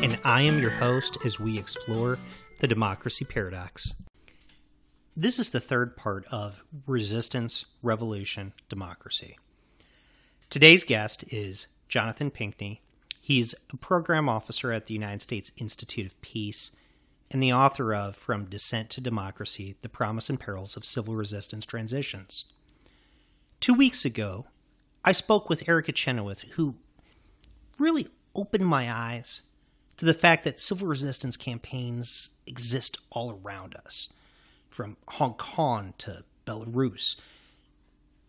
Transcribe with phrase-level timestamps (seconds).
[0.03, 2.19] and I am your host as we explore
[2.59, 3.95] the democracy paradox.
[5.17, 9.37] This is the third part of Resistance, Revolution, Democracy.
[10.53, 12.83] Today's guest is Jonathan Pinckney.
[13.19, 16.71] He's a program officer at the United States Institute of Peace
[17.31, 21.65] and the author of From Dissent to Democracy The Promise and Perils of Civil Resistance
[21.65, 22.45] Transitions.
[23.61, 24.45] Two weeks ago,
[25.03, 26.75] I spoke with Erica Chenoweth, who
[27.79, 29.41] really opened my eyes
[29.97, 34.09] to the fact that civil resistance campaigns exist all around us,
[34.69, 37.15] from Hong Kong to Belarus.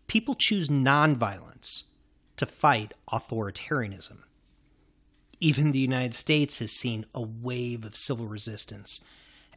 [0.07, 1.83] People choose nonviolence
[2.37, 4.19] to fight authoritarianism.
[5.41, 9.01] Even the United States has seen a wave of civil resistance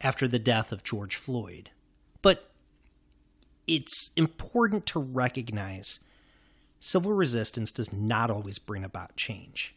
[0.00, 1.70] after the death of George Floyd.
[2.22, 2.50] But
[3.66, 6.00] it's important to recognize
[6.80, 9.74] civil resistance does not always bring about change.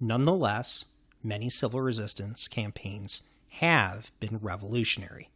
[0.00, 0.86] Nonetheless,
[1.22, 5.30] many civil resistance campaigns have been revolutionary.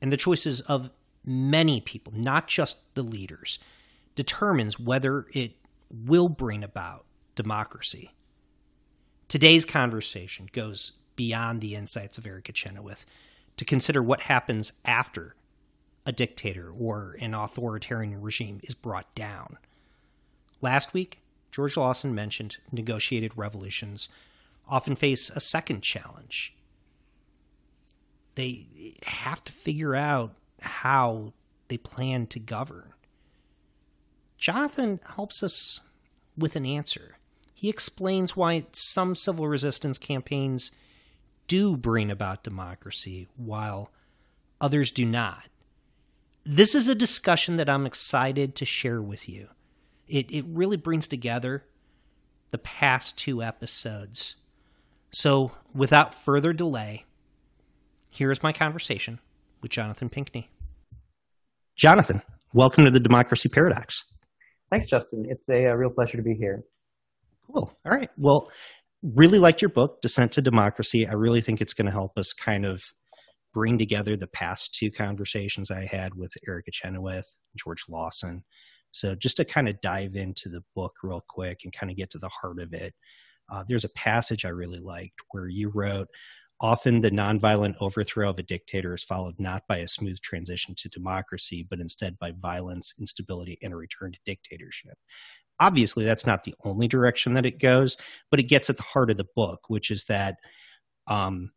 [0.00, 0.90] And the choices of
[1.24, 3.58] many people, not just the leaders,
[4.14, 5.54] determines whether it
[5.90, 8.12] will bring about democracy.
[9.28, 13.04] Today's conversation goes beyond the insights of Erica Chenoweth
[13.56, 15.34] to consider what happens after
[16.06, 19.58] a dictator or an authoritarian regime is brought down.
[20.60, 21.20] Last week,
[21.52, 24.08] George Lawson mentioned negotiated revolutions
[24.68, 26.54] often face a second challenge.
[28.36, 28.66] They
[29.04, 31.32] have to figure out how
[31.68, 32.92] they plan to govern.
[34.38, 35.80] Jonathan helps us
[36.40, 37.16] with an answer.
[37.54, 40.70] He explains why some civil resistance campaigns
[41.46, 43.90] do bring about democracy while
[44.60, 45.48] others do not.
[46.44, 49.48] This is a discussion that I'm excited to share with you.
[50.08, 51.64] It, it really brings together
[52.50, 54.36] the past two episodes.
[55.12, 57.04] So, without further delay,
[58.08, 59.20] here is my conversation
[59.60, 60.50] with Jonathan Pinckney.
[61.76, 62.22] Jonathan,
[62.52, 64.09] welcome to the Democracy Paradox.
[64.70, 65.26] Thanks, Justin.
[65.28, 66.62] It's a, a real pleasure to be here.
[67.46, 67.72] Cool.
[67.84, 68.10] All right.
[68.16, 68.50] Well,
[69.02, 71.06] really liked your book, Dissent to Democracy.
[71.06, 72.82] I really think it's going to help us kind of
[73.52, 78.44] bring together the past two conversations I had with Erica Chenoweth, and George Lawson.
[78.92, 82.10] So, just to kind of dive into the book real quick and kind of get
[82.10, 82.94] to the heart of it,
[83.50, 86.08] uh, there's a passage I really liked where you wrote,
[86.62, 90.90] Often the nonviolent overthrow of a dictator is followed not by a smooth transition to
[90.90, 94.98] democracy, but instead by violence, instability, and a return to dictatorship.
[95.58, 97.96] Obviously, that's not the only direction that it goes,
[98.30, 100.36] but it gets at the heart of the book, which is that
[101.06, 101.50] um,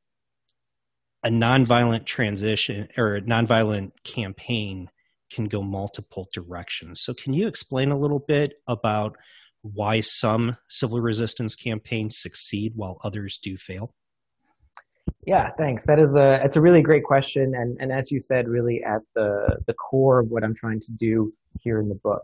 [1.23, 4.89] a nonviolent transition or a nonviolent campaign
[5.31, 7.01] can go multiple directions.
[7.01, 9.17] So, can you explain a little bit about
[9.61, 13.93] why some civil resistance campaigns succeed while others do fail?
[15.25, 15.85] Yeah, thanks.
[15.85, 19.01] That is a it's a really great question, and and as you said, really at
[19.15, 22.23] the the core of what I'm trying to do here in the book.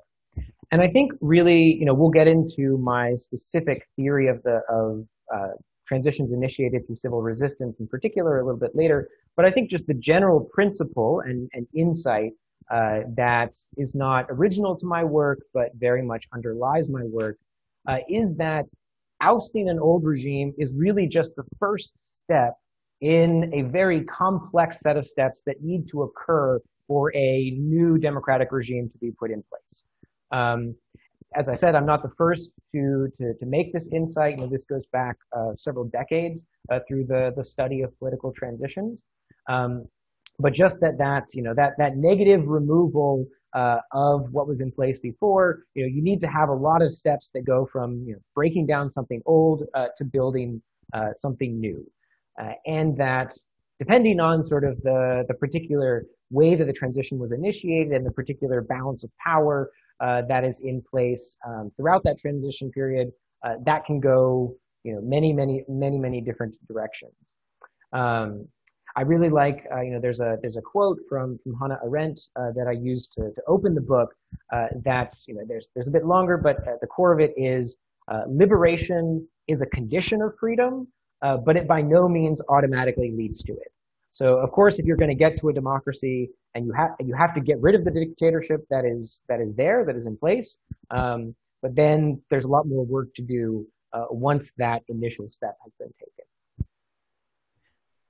[0.72, 5.06] And I think really, you know, we'll get into my specific theory of the of
[5.34, 5.54] uh,
[5.88, 9.10] transitions initiated through civil resistance in particular a little bit later.
[9.36, 12.34] But I think just the general principle and, and insight
[12.70, 17.38] uh, that is not original to my work, but very much underlies my work,
[17.88, 18.66] uh, is that
[19.22, 22.54] ousting an old regime is really just the first step
[23.02, 28.52] in a very complex set of steps that need to occur for a new democratic
[28.52, 29.84] regime to be put in place.
[30.32, 30.76] Um,
[31.36, 34.36] as I said, I'm not the first to, to, to make this insight.
[34.36, 38.34] You know, this goes back uh, several decades uh, through the, the study of political
[38.34, 39.04] transitions.
[39.48, 39.86] Um,
[40.40, 44.72] but just that, that, you know, that, that negative removal uh, of what was in
[44.72, 48.04] place before, you know, you need to have a lot of steps that go from,
[48.08, 50.62] you know, breaking down something old uh, to building
[50.94, 51.86] uh, something new
[52.40, 53.34] uh, and that
[53.80, 58.12] depending on sort of the, the particular way that the transition was initiated and the
[58.12, 63.12] particular balance of power uh, that is in place um, throughout that transition period,
[63.44, 67.14] uh, that can go, you know, many, many, many, many different directions.
[67.94, 68.48] Um,
[68.96, 72.20] I really like, uh, you know, there's a there's a quote from from Hannah Arendt
[72.36, 74.14] uh, that I used to, to open the book.
[74.52, 77.34] Uh, that you know, there's there's a bit longer, but at the core of it
[77.38, 77.78] is
[78.12, 80.88] uh, liberation is a condition of freedom,
[81.22, 83.72] uh, but it by no means automatically leads to it.
[84.12, 87.14] So of course, if you're going to get to a democracy and you have you
[87.16, 90.18] have to get rid of the dictatorship that is that is there that is in
[90.18, 90.58] place,
[90.92, 95.56] um, but then there's a lot more work to do uh, once that initial step
[95.64, 96.26] has been taken.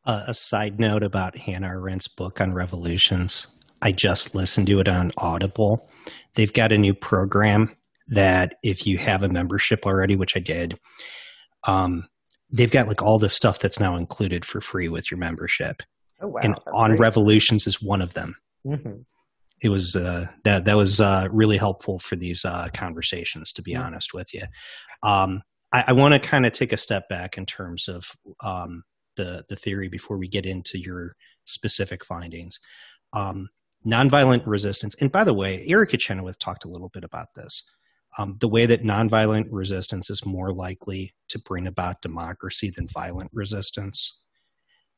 [0.06, 3.48] Uh, a side note about Hannah Arendt's book on revolutions.
[3.82, 5.90] I just listened to it on Audible.
[6.36, 7.76] They've got a new program
[8.08, 10.80] that if you have a membership already, which I did,
[11.66, 12.08] um,
[12.52, 15.82] they've got like all the stuff that's now included for free with your membership.
[16.22, 16.42] Oh wow!
[16.44, 17.00] and on great.
[17.00, 18.36] revolutions is one of them.
[18.66, 19.06] Mhm.
[19.62, 23.54] It was uh, that that was uh, really helpful for these uh, conversations.
[23.54, 23.86] To be Mhm.
[23.86, 24.44] honest with you,
[25.04, 25.42] um,
[25.72, 28.04] I, I want to kind of take a step back in terms of
[28.44, 28.84] um,
[29.16, 32.60] the the theory before we get into your specific findings.
[33.14, 33.48] Um,
[33.86, 37.64] nonviolent resistance, and by the way, Erica Chenoweth talked a little bit about this.
[38.18, 43.30] Um, the way that nonviolent resistance is more likely to bring about democracy than violent
[43.34, 44.22] resistance.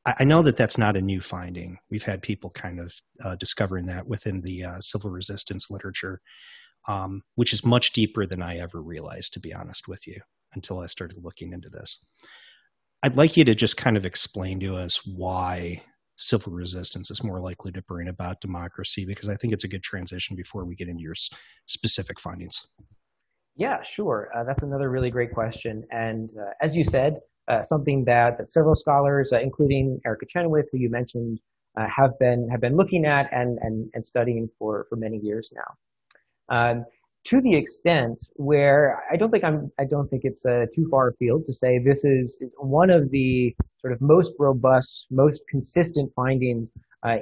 [0.05, 1.77] I, I know that that's not a new finding.
[1.89, 2.93] We've had people kind of
[3.23, 6.21] uh, discovering that within the uh, civil resistance literature,
[6.87, 10.21] um, which is much deeper than I ever realized, to be honest with you,
[10.53, 12.03] until I started looking into this.
[13.03, 15.83] I'd like you to just kind of explain to us why
[16.15, 19.83] civil resistance is more likely to bring about democracy, because I think it's a good
[19.83, 21.15] transition before we get into your
[21.65, 22.65] specific findings.
[23.55, 24.29] Yeah, sure.
[24.35, 25.83] Uh, that's another really great question.
[25.91, 27.17] And uh, as you said,
[27.47, 31.39] uh, something that, that several scholars, uh, including Erica Chenoweth, who you mentioned,
[31.77, 35.53] uh, have been have been looking at and and, and studying for for many years
[35.55, 36.55] now.
[36.55, 36.85] Um,
[37.25, 41.09] to the extent where I don't think I'm I don't think it's uh, too far
[41.09, 46.11] afield to say this is, is one of the sort of most robust, most consistent
[46.15, 46.69] findings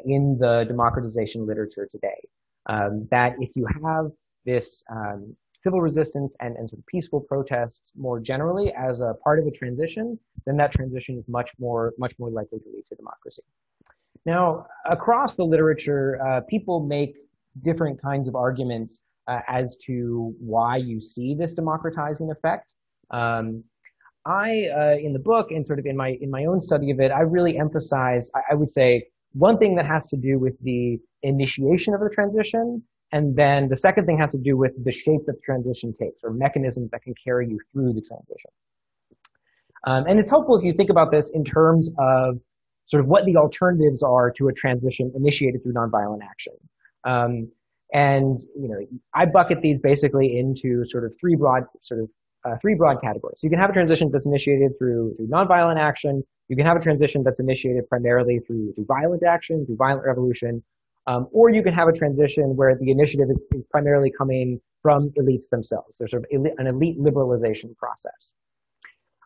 [0.05, 2.19] in the democratization literature today.
[2.67, 4.07] Um, that if you have
[4.45, 9.39] this um, civil resistance and, and sort of peaceful protests more generally as a part
[9.39, 12.95] of a transition, then that transition is much more much more likely to lead to
[12.95, 13.43] democracy.
[14.25, 17.17] Now, across the literature, uh, people make
[17.61, 22.73] different kinds of arguments uh, as to why you see this democratizing effect.
[23.11, 23.63] Um,
[24.25, 26.99] I, uh, in the book and sort of in my in my own study of
[26.99, 28.29] it, I really emphasize.
[28.35, 32.09] I, I would say one thing that has to do with the initiation of the
[32.09, 35.93] transition, and then the second thing has to do with the shape that the transition
[35.93, 38.51] takes, or mechanisms that can carry you through the transition.
[39.87, 42.39] Um, and it's helpful if you think about this in terms of
[42.85, 46.53] sort of what the alternatives are to a transition initiated through nonviolent action.
[47.05, 47.51] Um,
[47.93, 48.79] and you know,
[49.15, 52.09] I bucket these basically into sort of three broad sort of
[52.45, 53.37] uh, three broad categories.
[53.39, 56.23] So you can have a transition that's initiated through through nonviolent action.
[56.49, 60.63] You can have a transition that's initiated primarily through through violent action, through violent revolution,
[61.07, 65.09] um, or you can have a transition where the initiative is, is primarily coming from
[65.19, 65.97] elites themselves.
[65.97, 68.33] There's sort of elite, an elite liberalization process.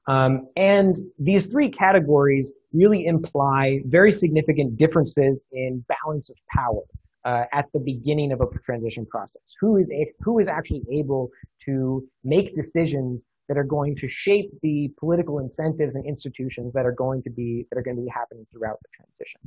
[0.08, 6.82] Um, and these three categories really imply very significant differences in balance of power
[7.26, 9.44] uh, at the beginning of a transition process.
[9.62, 11.30] Who is a, who is actually able
[11.66, 16.92] to make decisions that are going to shape the political incentives and institutions that are
[16.92, 19.42] going to be that are going to be happening throughout the transition.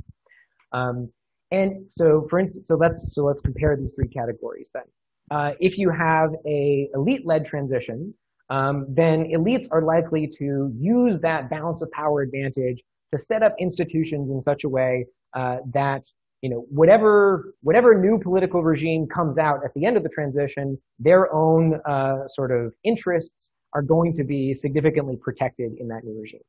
[0.71, 1.11] Um,
[1.51, 4.83] and so, for instance, so let's so let's compare these three categories then.
[5.31, 8.13] Uh, if you have a elite-led transition,
[8.49, 13.55] um, then elites are likely to use that balance of power advantage to set up
[13.59, 16.03] institutions in such a way uh, that
[16.41, 20.77] you know whatever whatever new political regime comes out at the end of the transition,
[20.99, 26.19] their own uh, sort of interests are going to be significantly protected in that new
[26.19, 26.41] regime.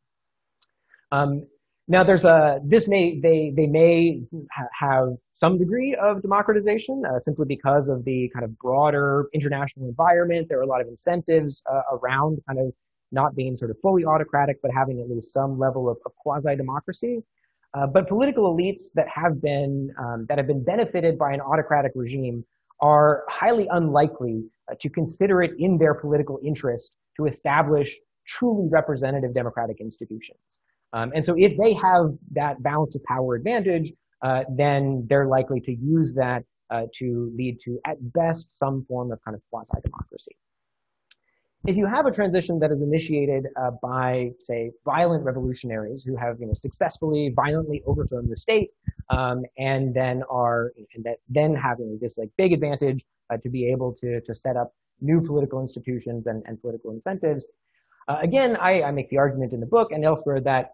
[1.11, 1.47] Um,
[1.91, 4.21] now, there's a this may they they may
[4.53, 9.89] ha- have some degree of democratization uh, simply because of the kind of broader international
[9.89, 10.49] environment.
[10.51, 12.75] There are a lot of incentives uh, around kind of
[13.11, 16.55] not being sort of fully autocratic, but having at least some level of, of quasi
[16.57, 17.23] democracy.
[17.73, 21.93] Uh, but political elites that have been um, that have been benefited by an autocratic
[21.95, 22.45] regime
[22.83, 29.33] are highly unlikely uh, to consider it in their political interest to establish truly representative
[29.33, 30.39] democratic institutions.
[30.93, 33.93] Um, and so if they have that balance of power advantage,
[34.23, 39.13] uh, then they're likely to use that uh, to lead to, at best, some form
[39.13, 40.35] of kind of quasi-democracy.
[41.67, 46.41] If you have a transition that is initiated uh, by, say, violent revolutionaries who have,
[46.41, 48.71] you know, successfully, violently overthrown the state,
[49.11, 53.71] um, and then are, and that then having this like big advantage uh, to be
[53.71, 57.45] able to to set up new political institutions and, and political incentives,
[58.09, 60.65] Uh, again, I, I make the argument in the book and elsewhere that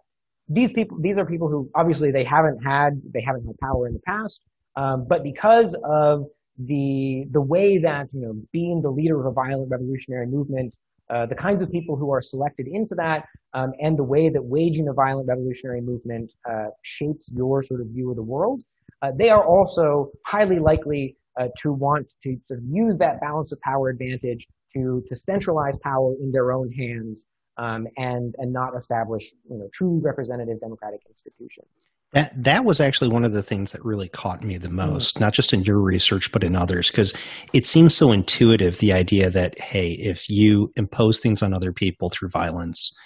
[0.49, 3.95] these people, these are people who obviously they haven't had, they haven't had power in
[3.95, 4.43] the past,
[4.77, 6.27] um, but because of
[6.59, 10.77] the the way that you know being the leader of a violent revolutionary movement,
[11.11, 14.43] uh, the kinds of people who are selected into that, um, and the way that
[14.43, 18.63] waging a violent revolutionary movement uh, shapes your sort of view of the world,
[19.03, 23.51] uh, they are also highly likely uh, to want to sort of use that balance
[23.51, 28.75] of power advantage to to centralize power in their own hands um, and and not
[28.77, 31.69] establish you know true representative democratic institutions.
[32.13, 34.73] That that was actually one of the things that really caught me the mm.
[34.73, 37.15] most, not just in your research but in others, because
[37.53, 38.79] it seems so intuitive.
[38.79, 42.97] The idea that hey, if you impose things on other people through violence,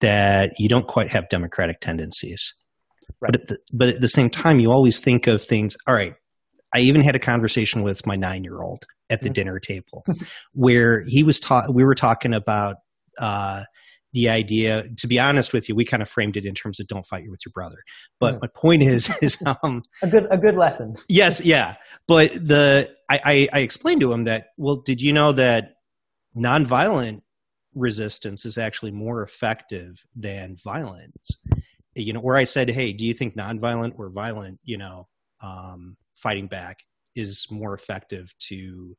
[0.00, 2.54] that you don't quite have democratic tendencies.
[3.20, 3.32] Right.
[3.32, 5.76] But at the, but at the same time, you always think of things.
[5.86, 6.14] All right,
[6.72, 9.34] I even had a conversation with my nine year old at the mm-hmm.
[9.34, 10.04] dinner table,
[10.52, 11.74] where he was taught.
[11.74, 12.76] We were talking about
[13.18, 13.62] uh,
[14.12, 16.86] the idea to be honest with you we kind of framed it in terms of
[16.88, 17.76] don't fight with your brother.
[18.18, 18.42] But mm.
[18.42, 20.96] my point is is um a good a good lesson.
[21.08, 21.76] Yes yeah.
[22.06, 25.74] But the I, I i explained to him that well did you know that
[26.36, 27.20] nonviolent
[27.74, 31.12] resistance is actually more effective than violence?
[31.94, 35.08] You know where i said hey do you think nonviolent or violent you know
[35.42, 36.78] um fighting back
[37.16, 38.96] is more effective to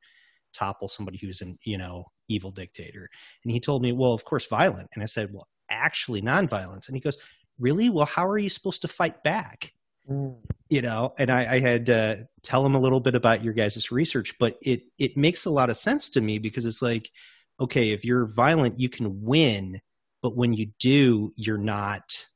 [0.54, 3.10] topple somebody who's in you know evil dictator.
[3.44, 4.90] And he told me well of course violent.
[4.94, 6.88] And i said well actually nonviolence.
[6.88, 7.18] And he goes
[7.60, 7.90] really?
[7.90, 9.74] Well how are you supposed to fight back?
[10.10, 10.38] Mm.
[10.70, 13.92] you know and i, I had to tell him a little bit about your guys'
[13.92, 17.12] research but it it makes a lot of sense to me because it's like
[17.60, 19.82] okay if you're violent you can win
[20.24, 22.28] but when you do you're not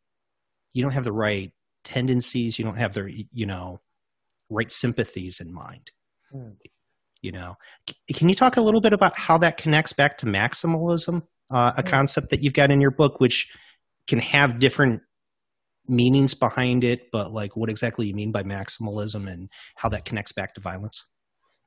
[0.73, 1.51] you don't have the right
[1.83, 2.57] tendencies.
[2.57, 3.79] You don't have the you know
[4.49, 5.91] right sympathies in mind.
[6.33, 6.55] Mm
[7.23, 7.55] you know.
[8.13, 11.81] Can you talk a little bit about how that connects back to maximalism uh, a
[11.81, 13.49] concept that you've got in your book which
[14.07, 15.01] can have different
[15.87, 20.31] meanings behind it but like what exactly you mean by maximalism and how that connects
[20.31, 21.03] back to violence?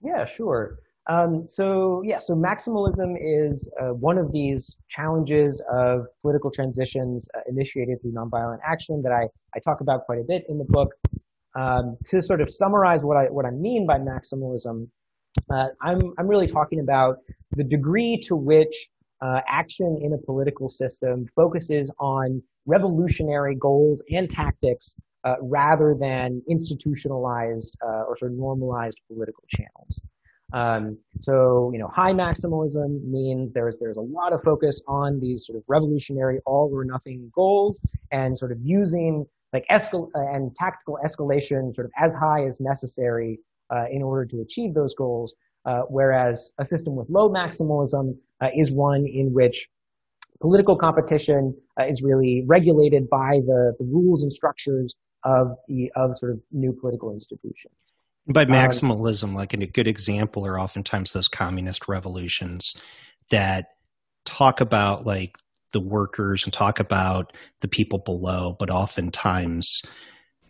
[0.02, 0.78] Yeah sure.
[1.08, 7.40] Um, so yeah so maximalism is uh, one of these challenges of political transitions uh,
[7.48, 10.90] initiated through nonviolent action that I, I talk about quite a bit in the book.
[11.54, 14.88] Um, to sort of summarize what I what I mean by maximalism
[15.50, 17.18] uh, I'm, I'm really talking about
[17.56, 18.88] the degree to which
[19.20, 26.42] uh, action in a political system focuses on revolutionary goals and tactics uh, rather than
[26.48, 30.00] institutionalized uh, or sort of normalized political channels.
[30.52, 35.44] Um, so, you know, high maximalism means there's there's a lot of focus on these
[35.44, 37.80] sort of revolutionary all or nothing goals
[38.12, 43.40] and sort of using like escal and tactical escalation sort of as high as necessary
[43.90, 48.70] in order to achieve those goals, uh, whereas a system with low maximalism uh, is
[48.70, 49.68] one in which
[50.40, 51.54] political competition
[51.88, 54.94] is really regulated by the, the rules and structures
[55.24, 57.74] of the of sort of new political institutions.
[58.28, 62.74] By um, maximalism, um, like a good example are oftentimes those communist revolutions
[63.30, 63.70] that
[64.24, 65.36] talk about like
[65.72, 69.82] the workers and talk about the people below, but oftentimes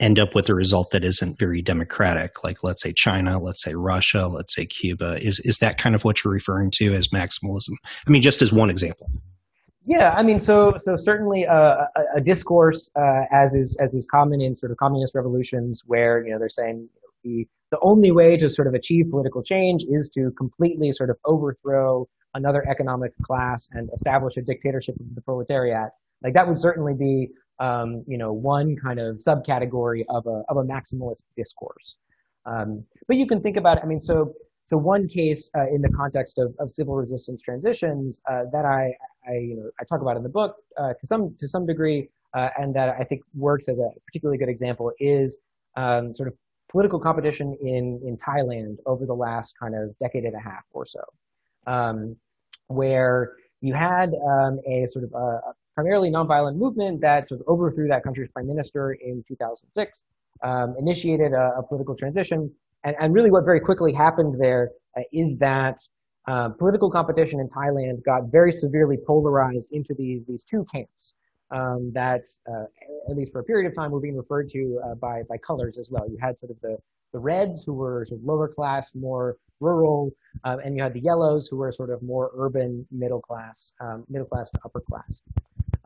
[0.00, 3.74] end up with a result that isn't very democratic like let's say china let's say
[3.74, 5.14] russia let's say cuba.
[5.22, 7.74] Is is that kind of what you're referring to as maximalism?
[8.06, 9.10] I mean just as one example.
[9.84, 14.40] Yeah i mean so so certainly a, a, discourse uh, as is as is common
[14.40, 16.88] in sort of communist revolutions where you know they're saying
[17.22, 21.16] the the only way to sort of achieve political change is to completely sort of
[21.24, 25.90] overthrow another economic class and establish a dictatorship of the proletariat.
[26.22, 30.56] Like that would certainly be um, you know, one kind of subcategory of a, of
[30.58, 31.96] a maximalist discourse.
[32.44, 34.34] Um, but you can think about I mean, so,
[34.66, 38.94] so one case uh, in the context of, of civil resistance transitions uh, that I,
[39.28, 42.08] I, you know, I talk about in the book uh, to some, to some degree,
[42.34, 45.38] uh, and that I think works as a particularly good example is
[45.76, 46.34] um, sort of
[46.70, 50.84] political competition in, in Thailand over the last kind of decade and a half or
[50.84, 51.00] so,
[51.66, 52.16] um,
[52.66, 55.40] where you had um, a sort of a,
[55.76, 60.04] primarily nonviolent movement that sort of overthrew that country's prime minister in 2006,
[60.42, 62.50] um, initiated a, a, political transition.
[62.82, 65.78] And, and, really what very quickly happened there uh, is that
[66.26, 71.14] uh, political competition in Thailand got very severely polarized into these, these two camps
[71.50, 72.64] um, that, uh,
[73.10, 75.78] at least for a period of time, were being referred to uh, by, by colors
[75.78, 76.08] as well.
[76.08, 76.78] You had sort of the,
[77.12, 80.10] the Reds, who were sort of lower class, more rural,
[80.44, 84.04] uh, and you had the Yellows, who were sort of more urban, middle class, um,
[84.08, 85.20] middle class to upper class.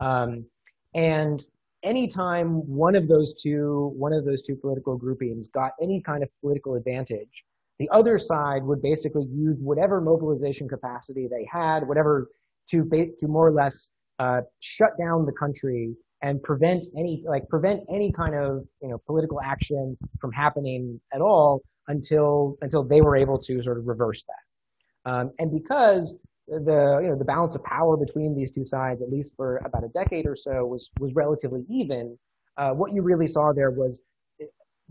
[0.01, 0.45] Um,
[0.93, 1.45] and
[1.83, 6.29] anytime one of those two, one of those two political groupings got any kind of
[6.41, 7.45] political advantage,
[7.79, 12.27] the other side would basically use whatever mobilization capacity they had, whatever
[12.69, 12.83] to
[13.17, 13.89] to more or less
[14.19, 19.01] uh, shut down the country and prevent any like prevent any kind of you know
[19.07, 24.23] political action from happening at all until until they were able to sort of reverse
[24.23, 25.11] that.
[25.11, 26.15] Um, and because
[26.59, 29.83] the you know the balance of power between these two sides, at least for about
[29.83, 32.17] a decade or so, was was relatively even.
[32.57, 34.01] Uh, what you really saw there was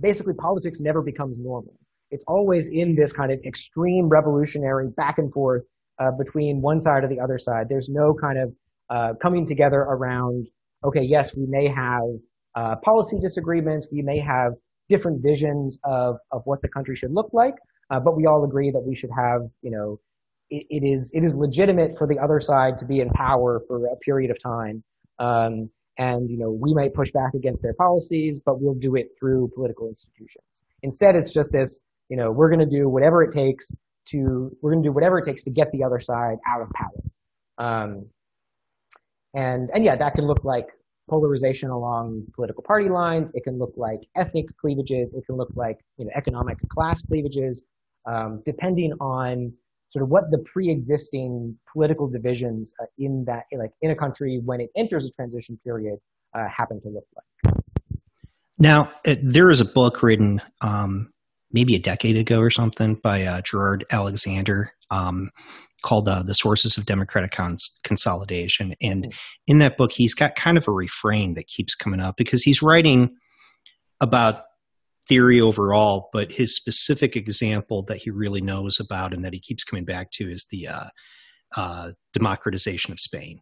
[0.01, 1.75] basically politics never becomes normal.
[2.11, 5.63] It's always in this kind of extreme revolutionary back and forth
[5.99, 7.69] uh, between one side or the other side.
[7.69, 8.53] There's no kind of
[8.89, 10.49] uh, coming together around,
[10.85, 12.03] okay, yes, we may have
[12.57, 14.55] uh, policy disagreements, we may have
[14.89, 17.55] different visions of, of what the country should look like,
[17.91, 20.01] uh, but we all agree that we should have, you know,
[20.51, 23.87] it, it is it is legitimate for the other side to be in power for
[23.87, 24.83] a period of time.
[25.19, 29.09] Um, and you know we might push back against their policies, but we'll do it
[29.19, 30.45] through political institutions.
[30.83, 33.71] Instead, it's just this, you know, we're going to do whatever it takes
[34.07, 36.69] to we're going to do whatever it takes to get the other side out of
[36.71, 37.03] power.
[37.59, 38.07] Um,
[39.35, 40.67] and and yeah, that can look like
[41.09, 43.31] polarization along political party lines.
[43.35, 45.13] It can look like ethnic cleavages.
[45.13, 47.63] It can look like you know economic class cleavages,
[48.07, 49.53] um, depending on
[49.91, 54.61] sort of what the pre-existing political divisions uh, in that like in a country when
[54.61, 55.99] it enters a transition period
[56.35, 57.55] uh, happen to look like.
[58.59, 61.11] Now, it, there is a book written um,
[61.51, 65.31] maybe a decade ago or something by uh, Gerard Alexander um,
[65.83, 68.75] called uh, The Sources of Democratic Cons- Consolidation.
[68.83, 69.13] And
[69.47, 72.63] in that book, he's got kind of a refrain that keeps coming up because he's
[72.63, 73.17] writing
[74.01, 74.43] about
[75.11, 79.65] theory overall, but his specific example that he really knows about and that he keeps
[79.65, 80.85] coming back to is the uh,
[81.57, 83.41] uh, democratization of Spain.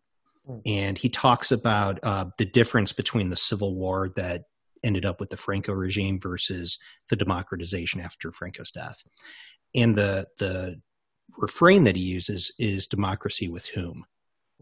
[0.49, 0.63] Mm.
[0.65, 4.45] And he talks about uh, the difference between the civil war that
[4.83, 6.79] ended up with the Franco regime versus
[7.11, 9.03] the democratization after Franco's death.
[9.75, 10.81] And the the
[11.37, 14.05] refrain that he uses is democracy with whom,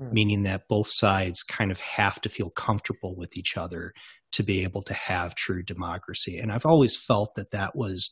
[0.01, 0.13] mm.
[0.13, 3.93] meaning that both sides kind of have to feel comfortable with each other
[4.33, 6.39] to be able to have true democracy.
[6.39, 8.11] And I've always felt that that was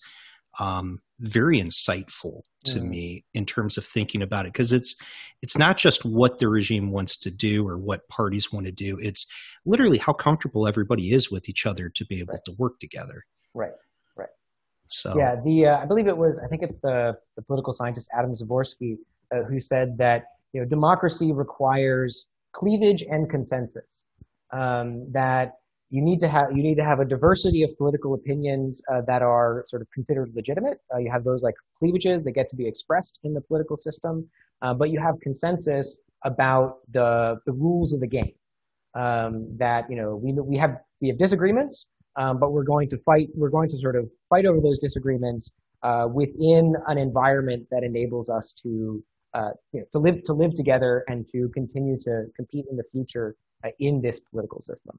[0.60, 2.88] um, very insightful to mm.
[2.88, 4.96] me in terms of thinking about it because it's
[5.42, 8.96] it's not just what the regime wants to do or what parties want to do
[9.00, 9.26] it's
[9.64, 12.44] literally how comfortable everybody is with each other to be able right.
[12.44, 13.72] to work together right
[14.16, 14.30] right
[14.88, 18.08] so yeah the uh, i believe it was i think it's the the political scientist
[18.16, 18.96] adam Przeworski
[19.34, 24.06] uh, who said that you know democracy requires cleavage and consensus
[24.52, 25.54] um, that
[25.90, 29.20] you need to have you need to have a diversity of political opinions uh, that
[29.20, 30.78] are sort of considered legitimate.
[30.92, 34.26] Uh, you have those like cleavages that get to be expressed in the political system,
[34.62, 38.32] uh, but you have consensus about the the rules of the game.
[38.94, 42.98] Um, that you know we we have we have disagreements, um, but we're going to
[42.98, 43.28] fight.
[43.34, 45.50] We're going to sort of fight over those disagreements
[45.82, 49.02] uh, within an environment that enables us to
[49.34, 52.84] uh, you know, to live to live together and to continue to compete in the
[52.92, 54.98] future uh, in this political system.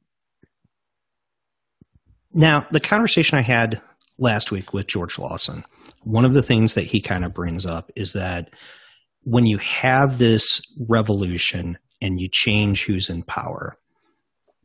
[2.33, 3.81] Now, the conversation I had
[4.17, 5.63] last week with George Lawson,
[6.03, 8.49] one of the things that he kind of brings up is that
[9.23, 13.77] when you have this revolution and you change who's in power,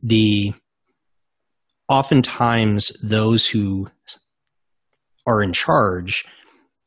[0.03, 0.53] the
[1.87, 3.89] oftentimes those who
[5.25, 6.25] are in charge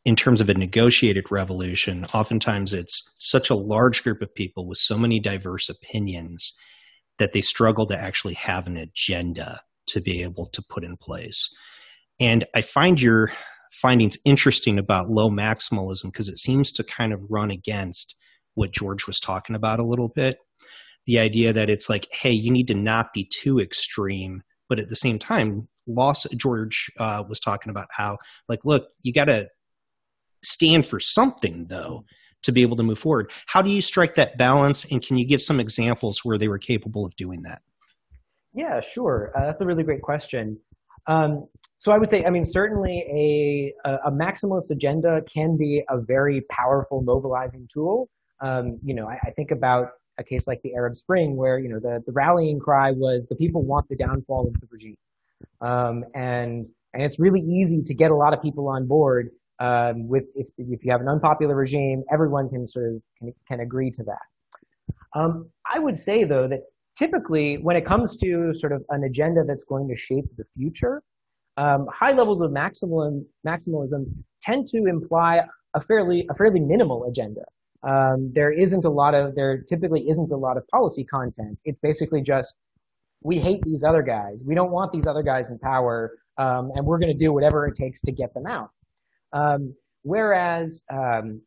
[0.04, 4.78] in terms of a negotiated revolution, oftentimes it's such a large group of people with
[4.78, 6.52] so many diverse opinions
[7.18, 11.48] that they struggle to actually have an agenda to be able to put in place.
[12.20, 13.32] And I find your
[13.72, 18.14] findings interesting about low maximalism because it seems to kind of run against
[18.54, 20.38] what George was talking about a little bit.
[21.06, 24.88] The idea that it's like, hey, you need to not be too extreme, but at
[24.88, 26.24] the same time, loss.
[26.36, 28.16] George uh, was talking about how,
[28.48, 29.48] like, look, you got to
[30.44, 32.04] stand for something though
[32.44, 33.30] to be able to move forward.
[33.46, 36.58] How do you strike that balance, and can you give some examples where they were
[36.58, 37.62] capable of doing that?
[38.52, 39.32] Yeah, sure.
[39.36, 40.58] Uh, that's a really great question.
[41.06, 46.00] Um, so I would say, I mean, certainly a, a, maximalist agenda can be a
[46.00, 48.08] very powerful mobilizing tool.
[48.40, 51.68] Um, you know, I, I, think about a case like the Arab Spring, where you
[51.68, 54.96] know the, the rallying cry was the people want the downfall of the regime,
[55.60, 59.30] um, and and it's really easy to get a lot of people on board
[59.64, 63.60] um, with if if you have an unpopular regime, everyone can sort of can, can
[63.60, 64.24] agree to that.
[65.18, 66.60] Um, I would say though that
[66.96, 71.02] typically when it comes to sort of an agenda that's going to shape the future,
[71.56, 74.04] um, high levels of maximalism, maximalism
[74.42, 75.40] tend to imply
[75.74, 77.44] a fairly a fairly minimal agenda.
[77.82, 81.58] Um, there isn't a lot of there typically isn't a lot of policy content.
[81.64, 82.54] It's basically just
[83.22, 84.44] we hate these other guys.
[84.46, 87.66] We don't want these other guys in power, um, and we're going to do whatever
[87.66, 88.70] it takes to get them out.
[89.34, 91.42] Um, whereas um,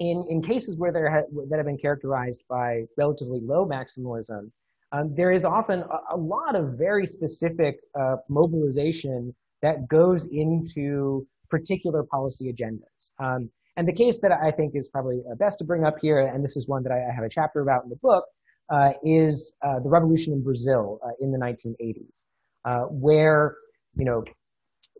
[0.00, 4.50] in, in cases where there ha- that have been characterized by relatively low maximalism,
[4.92, 11.26] um, there is often a, a, lot of very specific uh, mobilization that goes into
[11.50, 13.10] particular policy agendas.
[13.18, 16.44] Um, and the case that I think is probably best to bring up here, and
[16.44, 18.24] this is one that I have a chapter about in the book,
[18.70, 22.24] uh, is uh, the revolution in Brazil uh, in the 1980s,
[22.64, 23.56] uh, where
[23.96, 24.24] you know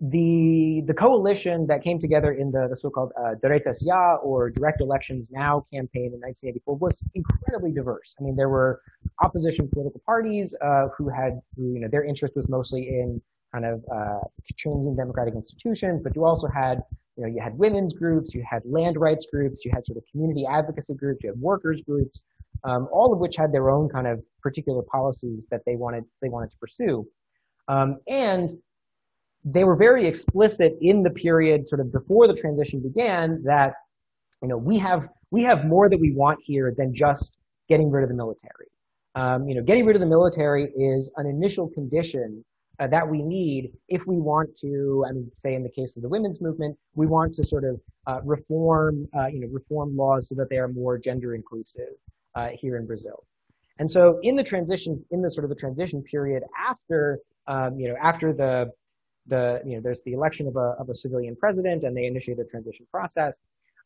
[0.01, 5.29] the the coalition that came together in the, the so-called uh, Já or Direct Elections
[5.31, 8.17] Now campaign in 1984 was incredibly diverse.
[8.19, 8.83] I mean, there were
[9.23, 13.85] opposition political parties uh, who had, you know, their interest was mostly in kind of
[13.93, 14.19] uh,
[14.57, 16.83] changing democratic institutions, but you also had,
[17.17, 20.03] you know, you had women's groups, you had land rights groups, you had sort of
[20.11, 22.25] community advocacy groups, you had workers groups,
[22.65, 26.29] um, all of which had their own kind of particular policies that they wanted they
[26.29, 27.07] wanted to pursue.
[27.69, 28.51] Um, and
[29.45, 33.75] they were very explicit in the period sort of before the transition began that
[34.43, 37.37] you know we have we have more that we want here than just
[37.69, 38.69] getting rid of the military.
[39.17, 42.45] Um, you know, getting rid of the military is an initial condition
[42.81, 45.05] uh, that we need if we want to.
[45.09, 47.81] I mean, say in the case of the women's movement, we want to sort of
[48.07, 51.95] uh, reform, uh, you know, reform laws so that they are more gender inclusive
[52.35, 53.25] uh, here in Brazil.
[53.79, 57.89] And so, in the transition, in the sort of the transition period after, um, you
[57.89, 58.71] know, after the
[59.27, 62.39] the you know there's the election of a of a civilian president and they initiate
[62.39, 63.39] a transition process.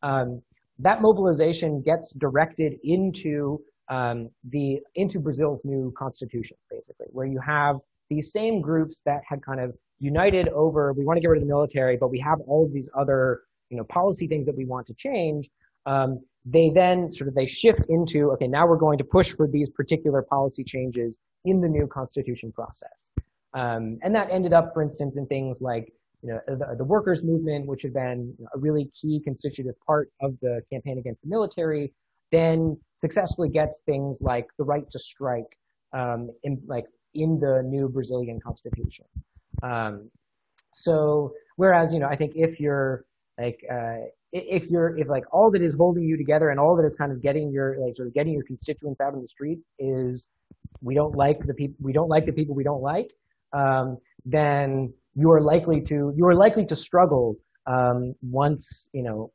[0.03, 0.43] Um,
[0.81, 7.77] that mobilization gets directed into um, the into Brazil's new constitution, basically, where you have
[8.11, 11.47] these same groups that had kind of united over we want to get rid of
[11.47, 14.65] the military, but we have all of these other you know policy things that we
[14.65, 15.49] want to change.
[15.87, 19.49] Um, they then sort of they shift into okay now we're going to push for
[19.49, 23.11] these particular policy changes in the new constitution process
[23.59, 25.93] um, and that ended up, for instance, in things like
[26.23, 30.37] you know, the, the workers' movement, which had been a really key constitutive part of
[30.43, 31.93] the campaign against the military,
[32.33, 35.57] then successfully gets things like the right to strike,
[35.93, 39.05] um, in, like in the new Brazilian constitution.
[39.63, 40.11] Um,
[40.75, 43.05] so, whereas you know, I think if you're
[43.41, 46.85] like uh, if you're if like all that is holding you together and all that
[46.85, 49.59] is kind of getting your like sort of getting your constituents out in the street
[49.79, 50.29] is
[50.81, 53.11] we don't like the people we don't like the people we don't like
[53.53, 59.31] um, then you are likely to you are likely to struggle um, once you know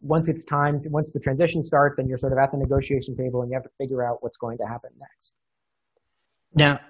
[0.00, 3.42] once it's time once the transition starts and you're sort of at the negotiation table
[3.42, 5.34] and you have to figure out what's going to happen next.
[6.54, 6.80] Now,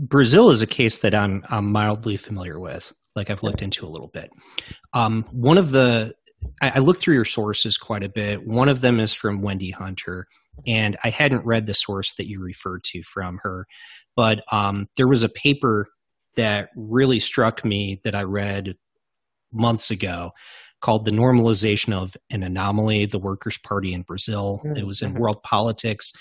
[0.00, 2.92] Brazil is a case that I'm I'm mildly familiar with.
[3.14, 4.30] Like I've looked into a little bit.
[4.92, 6.14] Um, one of the
[6.60, 8.46] I, I looked through your sources quite a bit.
[8.46, 10.26] One of them is from Wendy Hunter,
[10.66, 13.66] and I hadn't read the source that you referred to from her,
[14.16, 15.88] but um, there was a paper
[16.36, 18.74] that really struck me that I read
[19.52, 20.32] months ago
[20.80, 24.60] called The Normalization of an Anomaly, the Workers' Party in Brazil.
[24.64, 24.76] Mm-hmm.
[24.76, 26.12] It was in World Politics.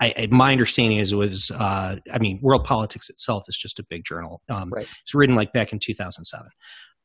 [0.00, 3.78] I, I, my understanding is it was, uh, I mean, World Politics itself is just
[3.78, 4.42] a big journal.
[4.48, 4.86] Um, right.
[5.02, 6.48] It's written like back in 2007.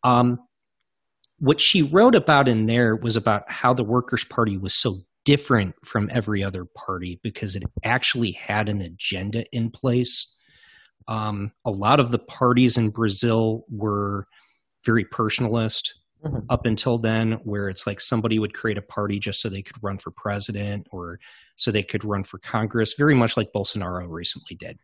[0.03, 0.39] Um,
[1.39, 5.75] what she wrote about in there was about how the Workers' Party was so different
[5.83, 10.33] from every other party because it actually had an agenda in place
[11.07, 14.27] um, a lot of the parties in Brazil were
[14.85, 15.91] very personalist
[16.23, 16.39] mm-hmm.
[16.49, 19.81] up until then, where it's like somebody would create a party just so they could
[19.81, 21.19] run for president or
[21.55, 24.77] so they could run for Congress, very much like Bolsonaro recently did.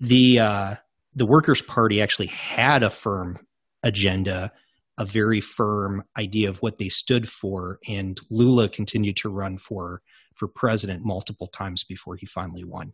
[0.00, 0.74] The uh,
[1.14, 3.38] the Workers' Party actually had a firm
[3.82, 4.50] agenda,
[4.98, 10.02] a very firm idea of what they stood for, and Lula continued to run for
[10.34, 12.92] for president multiple times before he finally won.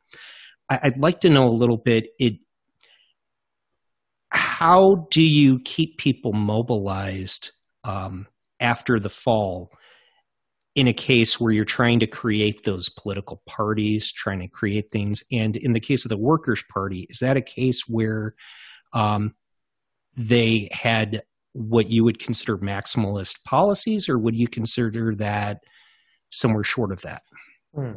[0.70, 2.09] I'd like to know a little bit.
[2.18, 2.35] It
[4.31, 7.52] how do you keep people mobilized
[7.85, 8.26] um,
[8.61, 9.70] after the fall
[10.74, 15.22] in a case where you're trying to create those political parties, trying to create things?
[15.33, 18.35] And in the case of the Workers' Party, is that a case where
[18.92, 19.35] um,
[20.16, 25.61] they had what you would consider maximalist policies, or would you consider that
[26.31, 27.22] somewhere short of that?
[27.74, 27.92] Hmm.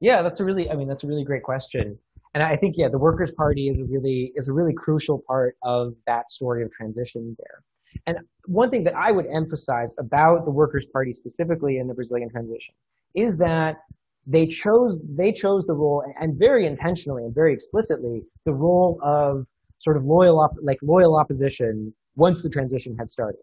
[0.00, 1.98] Yeah, that's a really, I mean, that's a really great question.
[2.34, 5.56] And I think, yeah, the Workers' Party is a really, is a really crucial part
[5.62, 7.62] of that story of transition there.
[8.06, 12.30] And one thing that I would emphasize about the Workers' Party specifically in the Brazilian
[12.30, 12.74] transition
[13.14, 13.78] is that
[14.26, 19.46] they chose, they chose the role and very intentionally and very explicitly the role of
[19.78, 23.40] sort of loyal, op- like loyal opposition once the transition had started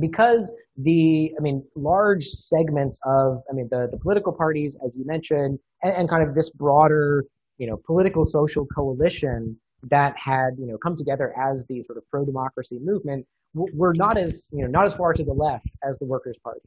[0.00, 5.04] because the, I mean, large segments of, I mean, the, the political parties, as you
[5.04, 7.24] mentioned, and, and kind of this broader,
[7.58, 12.08] you know, political social coalition that had, you know, come together as the sort of
[12.10, 16.04] pro-democracy movement were not as, you know, not as far to the left as the
[16.04, 16.60] Workers' Party.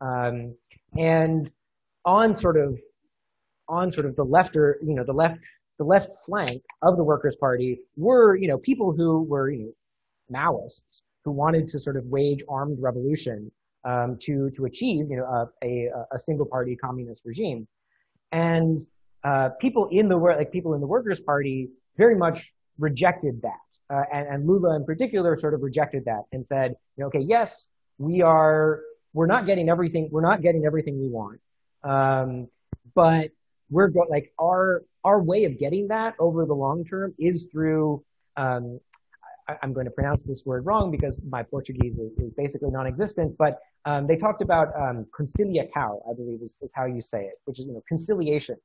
[0.00, 0.54] Um,
[0.96, 1.50] and
[2.04, 2.78] on sort of
[3.68, 5.40] on sort of the left or you know the left
[5.78, 9.74] the left flank of the Workers' Party were you know people who were you
[10.30, 13.52] know, Maoists who wanted to sort of wage armed revolution
[13.84, 17.68] um, to to achieve you know a, a, a single party communist regime,
[18.32, 18.80] and
[19.24, 23.58] uh, people in the like people in the Workers' Party very much rejected that.
[23.90, 27.24] Uh, and, and, Lula in particular sort of rejected that and said, you know, okay,
[27.26, 28.80] yes, we are,
[29.14, 31.40] we're not getting everything, we're not getting everything we want.
[31.82, 32.48] Um,
[32.94, 33.30] but
[33.70, 38.04] we're go- like our, our way of getting that over the long term is through,
[38.36, 38.78] um,
[39.48, 43.36] I, am going to pronounce this word wrong because my Portuguese is, is basically non-existent,
[43.38, 47.36] but um, they talked about um, conciliação, I believe is, is how you say it,
[47.44, 48.56] which is you know conciliation,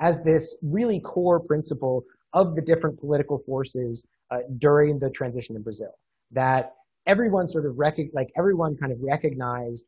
[0.00, 5.62] as this really core principle of the different political forces uh, during the transition in
[5.62, 5.92] Brazil.
[6.32, 6.74] That
[7.06, 7.76] everyone sort of
[8.12, 9.84] like everyone kind of recognized,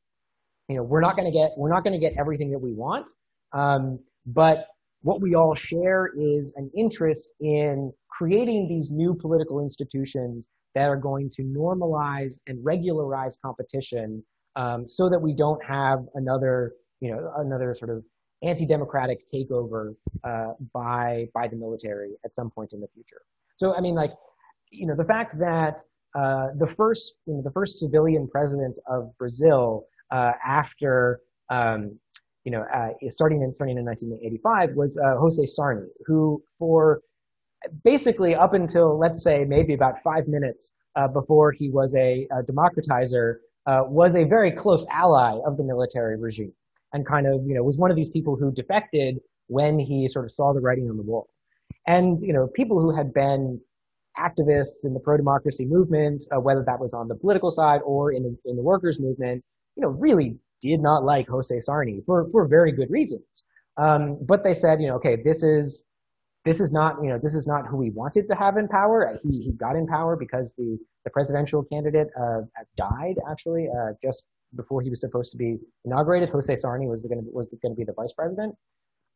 [0.68, 2.72] you know, we're not going to get we're not going to get everything that we
[2.72, 3.12] want,
[3.52, 4.66] um, but
[5.02, 10.96] what we all share is an interest in creating these new political institutions that are
[10.96, 14.22] going to normalize and regularize competition
[14.56, 18.04] um, so that we don't have another, you know, another sort of
[18.42, 23.22] anti-democratic takeover uh, by by the military at some point in the future.
[23.56, 24.12] So I mean, like,
[24.70, 25.82] you know, the fact that
[26.18, 31.98] uh, the first you know, the first civilian president of Brazil uh, after um,
[32.44, 37.00] you know uh, starting in starting in 1985 was uh, Jose Sarney, who for
[37.84, 42.42] basically up until let's say maybe about five minutes uh, before he was a, a
[42.42, 46.52] democratizer was a very close ally of the military regime
[46.92, 50.24] and kind of, you know, was one of these people who defected when he sort
[50.24, 51.28] of saw the writing on the wall.
[51.86, 53.60] And, you know, people who had been
[54.18, 58.22] activists in the pro-democracy movement, uh, whether that was on the political side or in
[58.22, 59.42] the, in the workers movement,
[59.76, 63.44] you know, really did not like Jose Sarney for, for very good reasons.
[63.76, 65.84] Um, but they said, you know, okay, this is,
[66.44, 69.18] this is not, you know, this is not who we wanted to have in power.
[69.22, 72.40] He, he got in power because the, the presidential candidate, uh,
[72.76, 74.24] died actually, uh, just
[74.56, 76.30] before he was supposed to be inaugurated.
[76.30, 78.54] Jose Sarney was going to was going to be the vice president.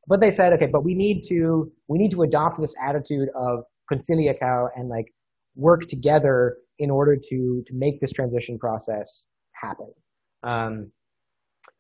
[0.07, 3.65] But they said, okay, but we need to we need to adopt this attitude of
[3.91, 5.13] conciliação and like
[5.57, 9.93] work together in order to to make this transition process happen.
[10.43, 10.91] Um,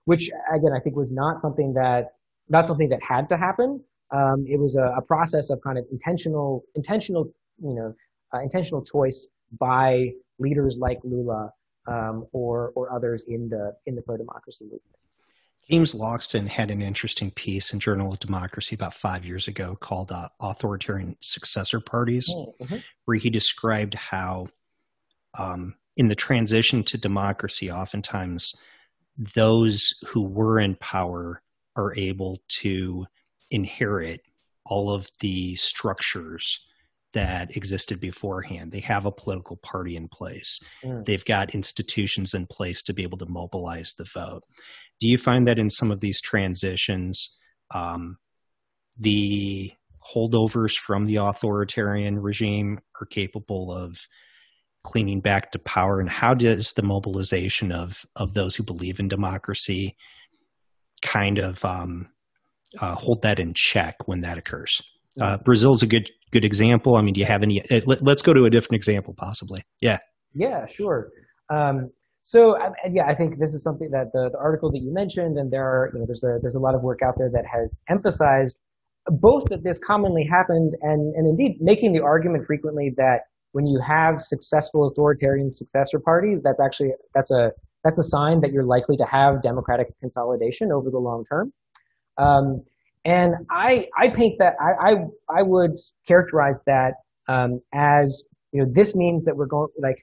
[0.04, 2.12] which again, I think was not something that
[2.48, 3.82] not something that had to happen.
[4.10, 7.24] Um, it was a, a, process of kind of intentional intentional
[7.58, 7.94] you know
[8.34, 11.50] uh, intentional choice by leaders like Lula
[11.86, 14.82] um, or or others in the in the pro democracy movement.
[15.70, 20.12] James Loxton had an interesting piece in Journal of Democracy about five years ago called
[20.12, 22.76] uh, "Authoritarian Successor Parties," oh, mm-hmm.
[23.06, 24.48] where he described how,
[25.38, 28.54] um, in the transition to democracy, oftentimes
[29.16, 31.42] those who were in power
[31.76, 33.06] are able to
[33.50, 34.20] inherit
[34.66, 36.60] all of the structures
[37.12, 38.72] that existed beforehand.
[38.72, 40.58] They have a political party in place.
[40.82, 41.04] Mm.
[41.04, 44.42] They've got institutions in place to be able to mobilize the vote.
[45.00, 47.38] Do you find that in some of these transitions,
[47.72, 48.18] um,
[48.98, 49.72] the
[50.14, 53.98] holdovers from the authoritarian regime are capable of
[54.84, 56.00] cleaning back to power?
[56.00, 59.96] And how does the mobilization of of those who believe in democracy
[61.02, 62.08] kind of um,
[62.80, 64.80] uh, hold that in check when that occurs?
[65.20, 66.96] Uh, Brazil's a good good example.
[66.96, 67.62] I mean, do you have any?
[67.70, 69.62] Uh, let, us go to a different example, possibly.
[69.80, 69.98] Yeah.
[70.34, 71.10] Yeah, sure.
[71.50, 71.90] Um,
[72.22, 72.56] so
[72.90, 75.64] yeah, I think this is something that the, the article that you mentioned, and there
[75.64, 78.56] are you know there's a there's a lot of work out there that has emphasized
[79.06, 83.80] both that this commonly happens and and indeed making the argument frequently that when you
[83.80, 87.52] have successful authoritarian successor parties, that's actually that's a
[87.84, 91.52] that's a sign that you're likely to have democratic consolidation over the long term.
[92.16, 92.46] Um,
[93.04, 94.92] and I, I paint that, I, I,
[95.38, 95.74] I would
[96.08, 96.92] characterize that
[97.28, 100.00] um, as, you know, this means that we're going, like,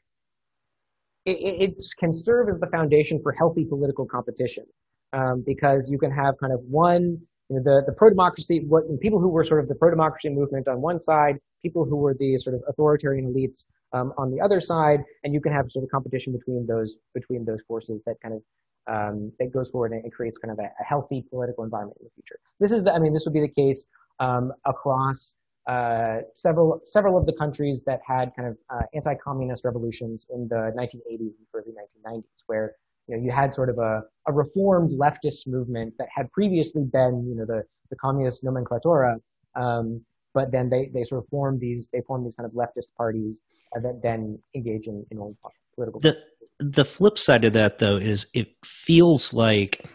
[1.25, 4.65] it, it can serve as the foundation for healthy political competition.
[5.13, 7.19] Um, because you can have kind of one,
[7.55, 10.99] know, the, the pro-democracy, what, people who were sort of the pro-democracy movement on one
[10.99, 15.33] side, people who were the sort of authoritarian elites um, on the other side, and
[15.33, 18.41] you can have sort of competition between those, between those forces that kind of
[18.87, 22.11] um, that goes forward and, creates kind of a, a, healthy political environment in the
[22.15, 22.39] future.
[22.59, 23.85] This is the, I mean, this would be the case
[24.19, 25.37] um, across
[25.67, 30.73] uh, several several of the countries that had kind of uh, anti-communist revolutions in the
[30.75, 32.75] 1980s and early 1990s, where
[33.11, 37.25] you know you had sort of a, a reformed leftist movement that had previously been
[37.27, 39.17] you know the the communist nomenclatura,
[39.55, 40.01] um,
[40.33, 43.41] but then they they sort of formed these they formed these kind of leftist parties
[43.73, 45.35] that then engage in in
[45.75, 45.99] political.
[45.99, 46.17] The,
[46.59, 49.85] the flip side of that, though, is it feels like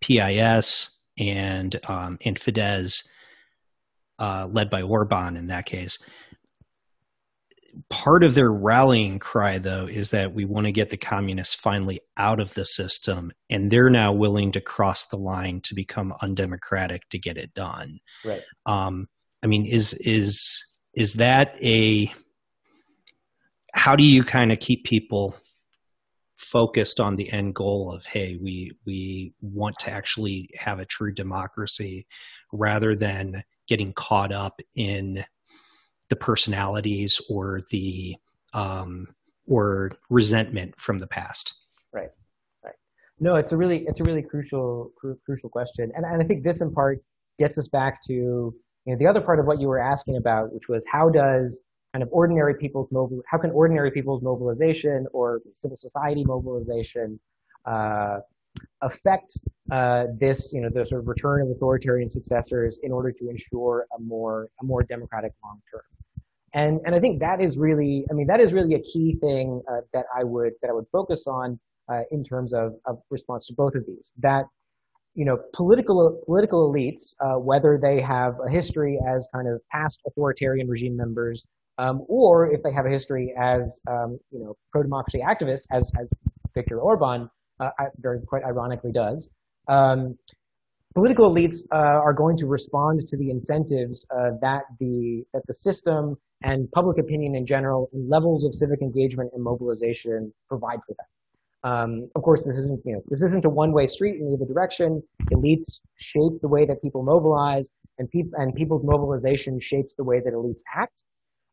[0.00, 3.06] PIS and um, and Fidesz,
[4.18, 5.98] uh, led by Orban in that case,
[7.88, 12.00] part of their rallying cry, though, is that we want to get the communists finally
[12.16, 17.08] out of the system, and they're now willing to cross the line to become undemocratic
[17.10, 17.98] to get it done.
[18.24, 18.42] Right.
[18.66, 19.08] Um,
[19.42, 22.12] I mean, is is is that a
[23.74, 25.34] how do you kind of keep people
[26.36, 31.14] focused on the end goal of hey we we want to actually have a true
[31.14, 32.06] democracy
[32.52, 35.24] rather than getting caught up in
[36.12, 38.14] the personalities or the
[38.52, 39.06] um,
[39.46, 41.54] or resentment from the past.
[41.90, 42.10] Right
[42.62, 42.74] right.
[43.18, 45.90] No it's a really it's a really crucial cru- crucial question.
[45.96, 46.98] And, and i think this in part
[47.38, 48.54] gets us back to you
[48.92, 51.62] know, the other part of what you were asking about which was how does
[51.94, 57.18] kind of ordinary people's mobile, how can ordinary people's mobilization or civil society mobilization
[57.64, 58.18] uh,
[58.82, 59.38] affect
[59.70, 63.86] uh, this, you know, the sort of return of authoritarian successors in order to ensure
[63.96, 65.82] a more a more democratic long term.
[66.54, 69.62] And and I think that is really, I mean, that is really a key thing
[69.70, 71.58] uh, that I would that I would focus on
[71.90, 74.12] uh, in terms of, of response to both of these.
[74.18, 74.44] That
[75.14, 80.00] you know, political political elites, uh, whether they have a history as kind of past
[80.06, 81.46] authoritarian regime members
[81.78, 86.08] um, or if they have a history as um, you know pro-democracy activists, as as
[86.54, 87.28] Viktor Orban
[87.60, 89.28] uh, very quite ironically does.
[89.68, 90.18] Um,
[90.94, 95.54] political elites uh, are going to respond to the incentives uh, that the that the
[95.54, 100.94] system and public opinion in general and levels of civic engagement and mobilization provide for
[100.94, 101.06] them.
[101.64, 105.02] Um, of course, this isn't you know this isn't a one-way street in either direction.
[105.32, 110.20] Elites shape the way that people mobilize, and people and people's mobilization shapes the way
[110.20, 111.02] that elites act.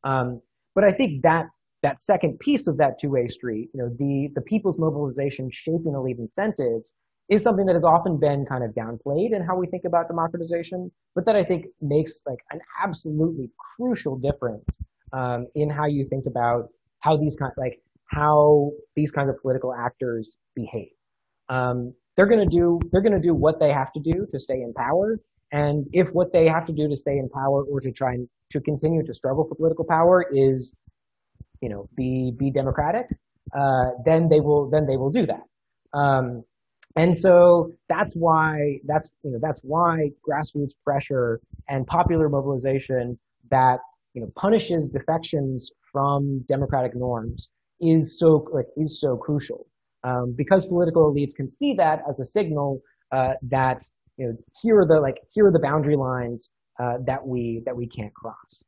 [0.04, 0.42] Um,
[0.74, 1.48] but I think that
[1.84, 6.18] that second piece of that two-way street, you know, the the people's mobilization shaping elite
[6.18, 6.92] incentives,
[7.30, 10.92] is something that has often been kind of downplayed in how we think about democratization,
[11.14, 14.66] but that I think makes like an absolutely crucial difference
[15.14, 16.70] um, in how you think about
[17.02, 20.90] how these kind like how these kinds of political actors behave.
[21.50, 24.40] Um, they're going to do they're going to do what they have to do to
[24.40, 25.20] stay in power,
[25.52, 28.28] and if what they have to do to stay in power or to try and
[28.52, 30.76] to continue to struggle for political power is,
[31.62, 33.06] you know, be be democratic,
[33.56, 35.44] uh, then they will then they will do that.
[35.98, 36.44] Um,
[36.96, 43.18] and so that's why that's you know that's why grassroots pressure and popular mobilization
[43.52, 43.80] that
[44.14, 47.50] you know punishes defections from democratic norms
[47.82, 49.66] is so like is so crucial
[50.04, 53.82] um, because political elites can see that as a signal uh, that
[54.18, 56.50] you know here are the like here are the boundary lines
[56.80, 58.64] uh, that we that we can't cross.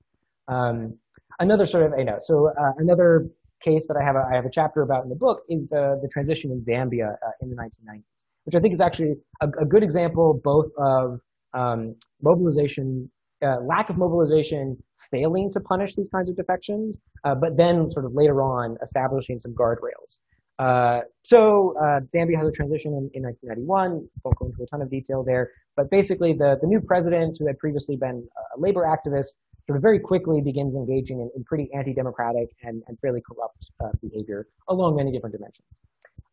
[0.48, 0.98] Um,
[1.40, 3.28] another sort of you know so uh, another
[3.62, 6.00] case that I have a, I have a chapter about in the book is the
[6.02, 8.04] the transition in Zambia uh, in the 1990s,
[8.45, 11.19] which I think is actually a, a good example both of
[11.54, 13.10] um, mobilization,
[13.43, 14.78] uh, lack of mobilization,
[15.10, 19.39] failing to punish these kinds of defections, uh, but then sort of later on establishing
[19.39, 20.17] some guardrails.
[20.60, 24.08] Uh, so uh, Zambia has a transition in, in 1991.
[24.24, 27.47] Won't go into a ton of detail there, but basically the, the new president, who
[27.47, 29.32] had previously been a labor activist,
[29.72, 33.88] sort of very quickly begins engaging in, in pretty anti-democratic and, and fairly corrupt uh,
[34.02, 35.66] behavior along many different dimensions.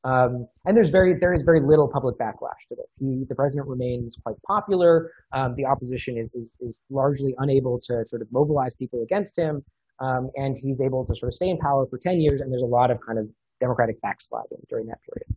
[0.03, 2.97] Um, and there's very there is very little public backlash to this.
[2.99, 5.13] He, the president remains quite popular.
[5.33, 9.65] Um, the opposition is, is, is largely unable to sort of mobilize people against him,
[10.01, 12.41] um, and he's able to sort of stay in power for 10 years.
[12.41, 13.29] And there's a lot of kind of
[13.61, 15.37] Democratic backsliding during that period.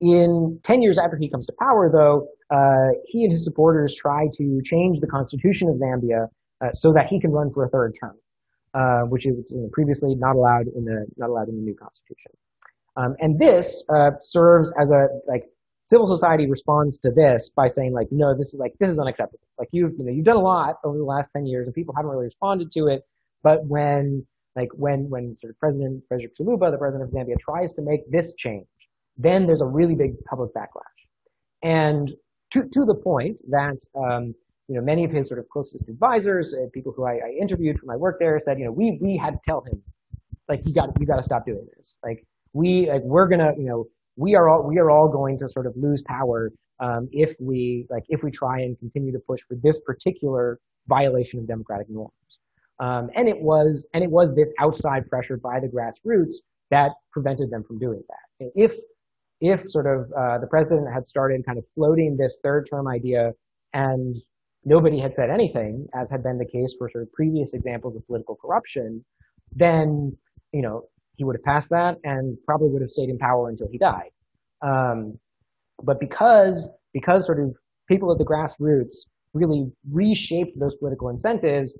[0.00, 4.26] In 10 years after he comes to power, though, uh, he and his supporters try
[4.34, 6.28] to change the constitution of Zambia
[6.62, 8.16] uh, so that he can run for a third term,
[8.74, 11.74] uh, which is you know, previously not allowed in the not allowed in the new
[11.74, 12.32] constitution.
[12.96, 15.44] Um, and this uh, serves as a like
[15.86, 19.46] civil society responds to this by saying like, no, this is like this is unacceptable.
[19.58, 21.94] Like you've you know you've done a lot over the last 10 years and people
[21.96, 23.02] haven't really responded to it.
[23.42, 27.72] But when like when, when sort of President Frederick Chiluba, the president of Zambia, tries
[27.74, 28.66] to make this change,
[29.16, 30.82] then there's a really big public backlash.
[31.62, 32.10] And
[32.50, 34.34] to, to the point that, um,
[34.72, 37.78] you know, many of his sort of closest advisors, uh, people who I, I, interviewed
[37.78, 39.82] for my work there said, you know, we, we had to tell him,
[40.48, 41.94] like, you got, you got to stop doing this.
[42.02, 43.84] Like, we, like, we're gonna, you know,
[44.16, 46.50] we are all, we are all going to sort of lose power,
[46.80, 51.38] um, if we, like, if we try and continue to push for this particular violation
[51.38, 52.12] of democratic norms.
[52.80, 56.36] Um, and it was, and it was this outside pressure by the grassroots
[56.70, 58.50] that prevented them from doing that.
[58.54, 58.72] If,
[59.42, 63.32] if sort of uh, the president had started kind of floating this third term idea
[63.74, 64.16] and
[64.64, 68.06] nobody had said anything, as had been the case for sort of previous examples of
[68.06, 69.04] political corruption,
[69.54, 70.16] then,
[70.52, 70.84] you know,
[71.16, 74.10] he would have passed that and probably would have stayed in power until he died.
[74.62, 75.18] Um,
[75.82, 77.54] but because because sort of
[77.88, 81.76] people at the grassroots really reshaped those political incentives,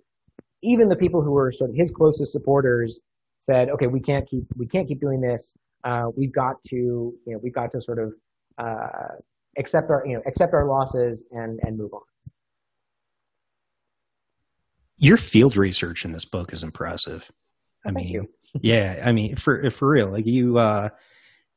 [0.63, 2.99] even the people who were sort of his closest supporters
[3.41, 5.57] said, okay, we can't keep we can't keep doing this.
[5.85, 8.13] Uh, we've got to you know we've got to sort of
[8.59, 9.17] uh,
[9.59, 12.03] accept our you know accept our losses and and move on.
[15.03, 17.29] Your field research in this book is impressive.
[17.85, 18.29] I Thank mean,
[18.61, 20.91] yeah, I mean, for for real, like you, uh,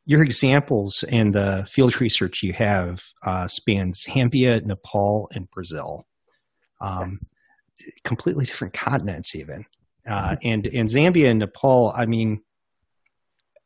[0.05, 6.07] your examples and the field research you have uh, span Zambia, Nepal, and Brazil.
[6.81, 7.19] Um,
[8.03, 9.65] completely different continents, even.
[10.07, 11.93] Uh, and and Zambia and Nepal.
[11.95, 12.41] I mean,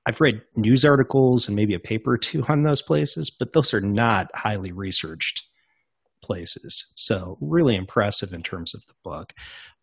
[0.06, 3.74] I've read news articles and maybe a paper or two on those places, but those
[3.74, 5.49] are not highly researched
[6.22, 6.92] places.
[6.96, 9.34] So really impressive in terms of the book.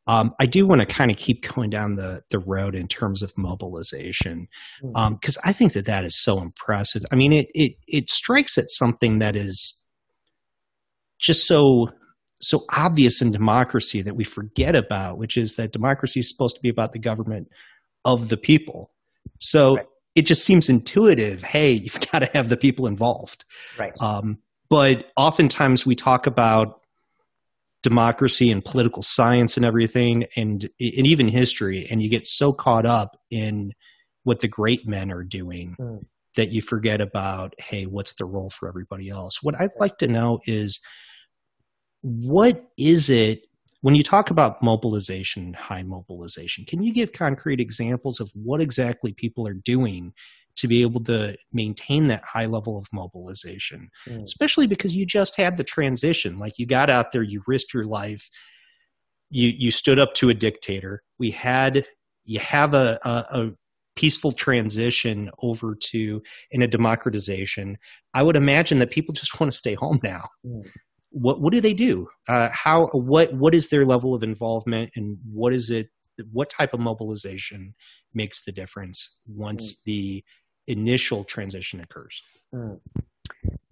[0.08, 3.22] Um, I do want to kind of keep going down the the road in terms
[3.22, 4.46] of mobilization
[5.10, 7.02] because I think that that is so impressive.
[7.10, 9.84] I mean, it it it strikes at something that is
[11.18, 11.88] just so
[12.40, 16.62] so obvious in democracy that we forget about, which is that democracy is supposed to
[16.62, 17.48] be about the government
[18.04, 18.92] of the people.
[19.40, 19.86] So Right.
[20.14, 21.42] it just seems intuitive.
[21.42, 23.44] Hey, you've got to have the people involved.
[23.78, 23.92] Right.
[24.00, 26.80] Um, but oftentimes we talk about
[27.82, 32.86] democracy and political science and everything, and and even history, and you get so caught
[32.86, 33.72] up in
[34.24, 36.04] what the great men are doing Mm.
[36.36, 39.42] that you forget about hey, what's the role for everybody else?
[39.42, 40.80] What I'd like to know is
[42.02, 43.42] what is it
[43.82, 46.64] when you talk about mobilization, high mobilization?
[46.64, 50.12] Can you give concrete examples of what exactly people are doing
[50.56, 53.88] to be able to maintain that high level of mobilization?
[54.08, 54.24] Mm.
[54.24, 56.38] especially because you just had the transition.
[56.38, 58.28] Like you got out there, you risked your life,
[59.30, 61.02] you you stood up to a dictator.
[61.18, 61.86] We had
[62.24, 63.50] you have a, a, a
[63.96, 67.78] peaceful transition over to in a democratization.
[68.14, 70.28] I would imagine that people just want to stay home now.
[70.44, 70.68] Mm.
[71.10, 72.08] What what do they do?
[72.28, 75.88] Uh, how what what is their level of involvement and what is it?
[76.32, 77.74] What type of mobilization
[78.14, 80.24] makes the difference once the
[80.66, 82.22] initial transition occurs?
[82.54, 82.80] Mm.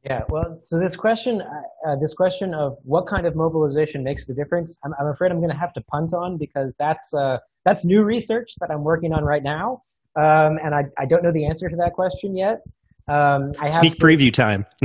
[0.05, 4.27] Yeah, well, so this question, uh, uh, this question of what kind of mobilization makes
[4.27, 7.39] the difference, I'm, I'm afraid I'm going to have to punt on because that's uh,
[7.65, 9.83] that's new research that I'm working on right now,
[10.17, 12.61] um, and I, I don't know the answer to that question yet.
[13.09, 14.67] Um, I have Sneak some, preview time.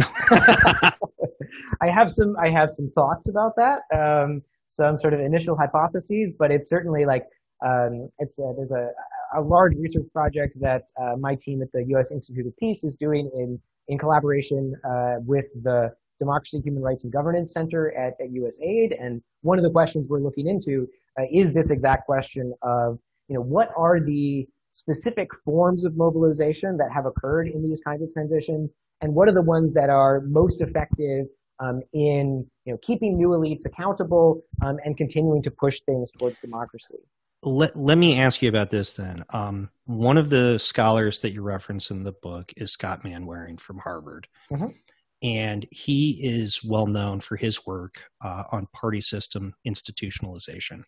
[1.81, 6.31] I have some I have some thoughts about that, um, some sort of initial hypotheses,
[6.31, 7.25] but it's certainly like
[7.65, 8.89] um, it's uh, there's a
[9.35, 12.11] a large research project that uh, my team at the U.S.
[12.11, 17.13] Institute of Peace is doing in in collaboration uh, with the Democracy, Human Rights, and
[17.13, 18.95] Governance Center at, at USAID.
[19.01, 20.87] And one of the questions we're looking into
[21.19, 26.77] uh, is this exact question of you know what are the specific forms of mobilization
[26.77, 28.69] that have occurred in these kinds of transitions,
[29.01, 31.25] and what are the ones that are most effective
[31.59, 36.39] um, in you know keeping new elites accountable um, and continuing to push things towards
[36.39, 36.99] democracy.
[37.41, 39.23] Let, let me ask you about this then.
[39.29, 43.79] Um, one of the scholars that you reference in the book is Scott Mainwaring from
[43.79, 44.27] Harvard.
[44.51, 44.73] Mhm.
[45.21, 50.83] And he is well known for his work uh, on party system institutionalization.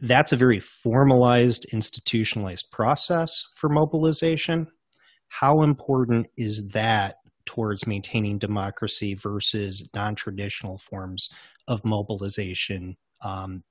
[0.00, 4.68] That's a very formalized, institutionalized process for mobilization.
[5.28, 7.16] How important is that
[7.46, 11.28] towards maintaining democracy versus non traditional forms
[11.68, 13.62] of mobilization um,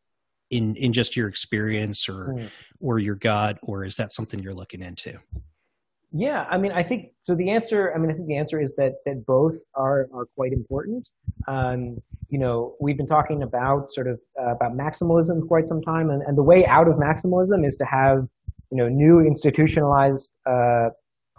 [0.58, 2.50] in in just your experience or Mm.
[2.80, 5.14] or your gut or is that something you're looking into
[6.16, 7.32] Yeah, I mean, I think so.
[7.44, 10.54] The answer, I mean, I think the answer is that that both are are quite
[10.62, 11.04] important.
[11.48, 11.80] Um,
[12.34, 16.08] you know, we've been talking about sort of uh, about maximalism for quite some time,
[16.14, 18.18] and, and the way out of maximalism is to have
[18.72, 20.90] you know new institutionalized uh,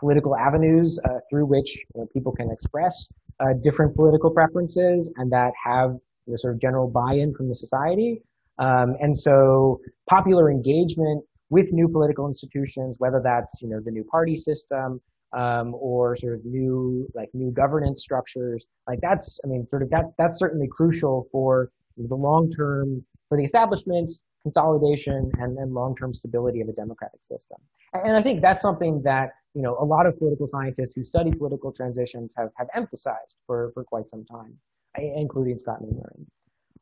[0.02, 2.94] political avenues uh, through which you know, people can express
[3.40, 5.90] uh, different political preferences and that have
[6.26, 8.22] you know, sort of general buy-in from the society.
[8.58, 14.04] Um, and so, popular engagement with new political institutions, whether that's you know the new
[14.04, 15.00] party system
[15.32, 19.90] um, or sort of new like new governance structures, like that's I mean sort of
[19.90, 24.10] that that's certainly crucial for the long term for the establishment,
[24.42, 27.58] consolidation, and, and long term stability of a democratic system.
[27.92, 31.32] And, I think that's something that you know a lot of political scientists who study
[31.32, 34.56] political transitions have have emphasized for for quite some time,
[34.96, 36.26] including Scott Mainwaring.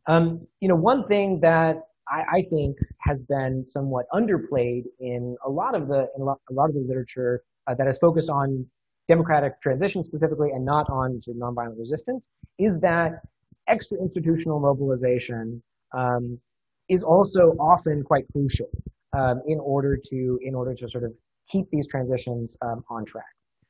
[0.06, 5.50] Um, you know, one thing that I, I, think has been somewhat underplayed in a
[5.50, 8.28] lot of the in a lot, a lot of the literature uh, that is focused
[8.28, 8.66] on
[9.06, 12.28] democratic transition specifically and not on sort of nonviolent resistance
[12.58, 13.20] is that
[13.68, 16.38] extra institutional mobilization um,
[16.88, 18.68] is also often quite crucial.
[19.16, 21.12] um, in order to in order to sort of
[21.48, 23.24] keep these transitions um, on track.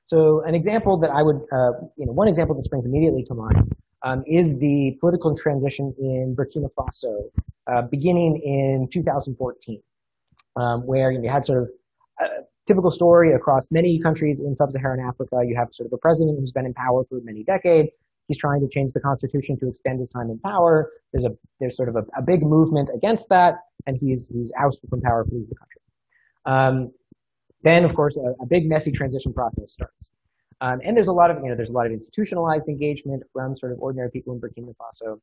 [0.04, 3.34] So an example that I would, uh, you know, one example that springs immediately to
[3.34, 3.74] mind
[4.04, 7.30] um, is the political transition in Burkina Faso,
[7.70, 9.80] uh, beginning in 2014,
[10.56, 11.68] um, where you, had sort of
[12.20, 12.24] a
[12.66, 15.42] typical story across many countries in sub-Saharan Africa.
[15.46, 17.90] You have sort of a president who's been in power for many decades.
[18.28, 20.90] He's trying to change the constitution to extend his time in power.
[21.12, 21.30] There's a
[21.60, 25.24] there's sort of a, a big movement against that, and he's he's ousted from power,
[25.24, 25.80] flees the country.
[26.44, 26.92] Um,
[27.62, 30.11] then, of course, a, a, big messy transition process starts.
[30.62, 33.56] Um, and there's a lot of, you know, there's a lot of institutionalized engagement from
[33.56, 35.20] sort of ordinary people in Burkina Faso.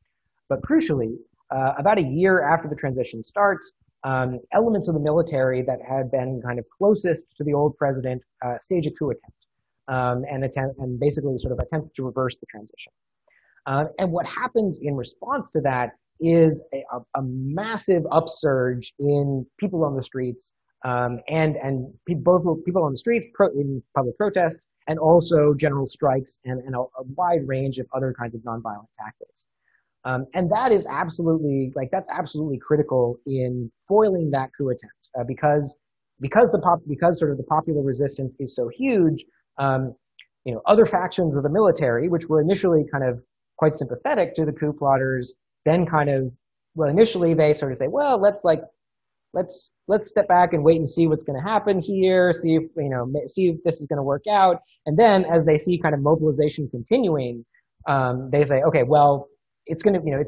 [0.49, 1.15] But crucially,
[1.49, 3.71] uh, about a year after the transition starts,
[4.03, 8.21] um, elements of the military that had been kind of closest to the old president
[8.45, 9.37] uh, stage a coup attempt
[9.87, 12.91] um, and attempt and basically sort of attempt to reverse the transition.
[13.65, 19.85] Uh, and what happens in response to that is a, a, massive upsurge in people
[19.85, 20.51] on the streets
[20.83, 25.53] um, and and people, both people on the streets pro, in public protests and also
[25.53, 29.45] general strikes and, and a, a, wide range of other kinds of nonviolent tactics.
[30.03, 35.23] Um, and that is absolutely like that's absolutely critical in foiling that coup attempt uh,
[35.23, 35.77] because
[36.19, 39.23] because the pop because sort of the popular resistance is so huge.
[39.57, 39.93] Um,
[40.45, 43.21] you know, other factions of the military, which were initially kind of
[43.57, 45.33] quite sympathetic to the coup plotters,
[45.65, 46.31] then kind of
[46.75, 48.61] well, initially they sort of say, well, let's like
[49.33, 52.63] let's let's step back and wait and see what's going to happen here see if
[52.77, 54.61] you know see if this is going to work out.
[54.85, 57.45] And then as they see kind of mobilization continuing
[57.87, 59.27] um, they say okay well
[59.65, 60.23] it's going to you know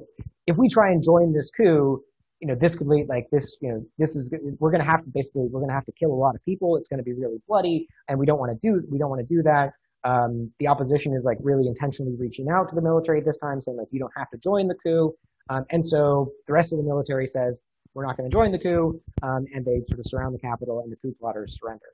[0.47, 2.01] if we try and join this coup
[2.39, 5.03] you know this could lead like this you know this is we're going to have
[5.03, 6.75] to basically we're going to have to kill a lot of people.
[6.75, 9.27] It's going to be really bloody and we don't want to do we don't want
[9.27, 9.73] to do that.
[10.03, 13.77] Um, the opposition is like really intentionally reaching out to the military this time saying
[13.77, 15.13] like you don't have to join the coup.
[15.49, 17.59] Um, and so the rest of the military says
[17.93, 20.81] we're not going to join the coup, um, and they sort of surround the capital,
[20.81, 21.91] and the coup plotters surrender.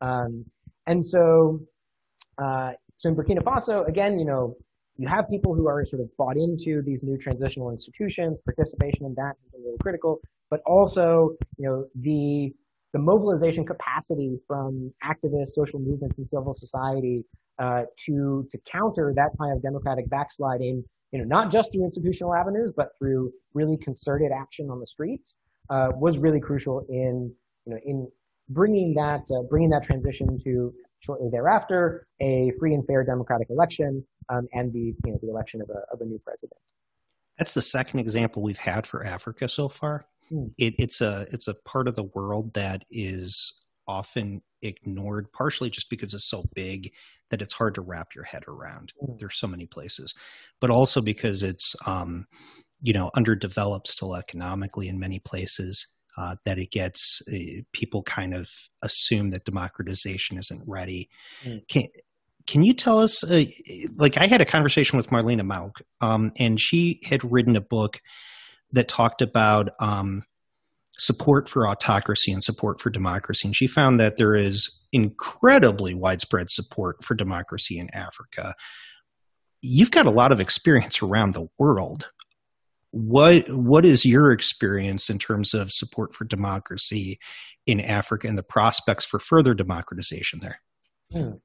[0.00, 0.44] Um,
[0.86, 1.60] and so,
[2.42, 4.56] uh, so in Burkina Faso, again, you know,
[4.96, 8.40] you have people who are sort of bought into these new transitional institutions.
[8.44, 10.20] Participation in that has been really critical,
[10.50, 12.52] but also, you know, the
[12.94, 17.24] the mobilization capacity from activists, social movements, and civil society
[17.58, 20.82] uh, to to counter that kind of democratic backsliding
[21.12, 25.36] you know, not just through institutional avenues, but through really concerted action on the streets,
[25.70, 27.32] uh, was really crucial in,
[27.66, 28.08] you know, in
[28.50, 34.04] bringing that, uh, bringing that transition to shortly thereafter a free and fair democratic election
[34.28, 36.58] um, and the, you know, the election of a, of a new president.
[37.38, 40.06] That's the second example we've had for Africa so far.
[40.28, 40.46] Hmm.
[40.58, 45.88] It, it's a it's a part of the world that is often ignored, partially just
[45.88, 46.92] because it's so big
[47.30, 48.92] that it's hard to wrap your head around.
[49.02, 49.18] Mm.
[49.18, 50.14] There's so many places,
[50.60, 52.26] but also because it's um,
[52.80, 55.86] you know underdeveloped still economically in many places.
[56.20, 58.48] Uh, that it gets uh, people kind of
[58.82, 61.08] assume that democratization isn't ready.
[61.44, 61.60] Mm.
[61.68, 61.84] Can
[62.48, 63.22] can you tell us?
[63.22, 63.44] Uh,
[63.96, 68.00] like I had a conversation with Marlena Mauk, um, and she had written a book
[68.72, 70.24] that talked about um,
[70.98, 73.48] support for autocracy and support for democracy.
[73.48, 78.54] And she found that there is incredibly widespread support for democracy in Africa.
[79.62, 82.08] You've got a lot of experience around the world.
[82.90, 87.18] What what is your experience in terms of support for democracy
[87.66, 90.60] in Africa and the prospects for further democratization there?
[91.12, 91.36] Hmm.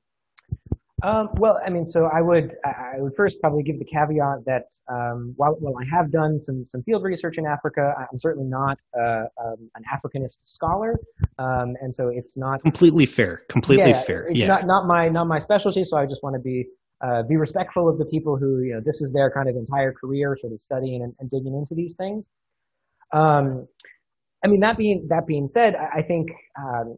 [1.03, 4.71] Um, well, I mean, so I would I would first probably give the caveat that
[4.89, 8.79] um, while, while I have done some some field research in Africa, I'm certainly not
[8.97, 10.97] uh, um, an Africanist scholar,
[11.39, 13.43] um, and so it's not completely fair.
[13.49, 14.27] Completely yeah, fair.
[14.27, 14.47] It's yeah.
[14.47, 15.83] not not my not my specialty.
[15.83, 16.67] So I just want to be
[17.01, 19.91] uh, be respectful of the people who you know this is their kind of entire
[19.91, 22.29] career, sort of studying and, and digging into these things.
[23.11, 23.67] Um,
[24.41, 26.95] I mean that being that being said, I, I think um,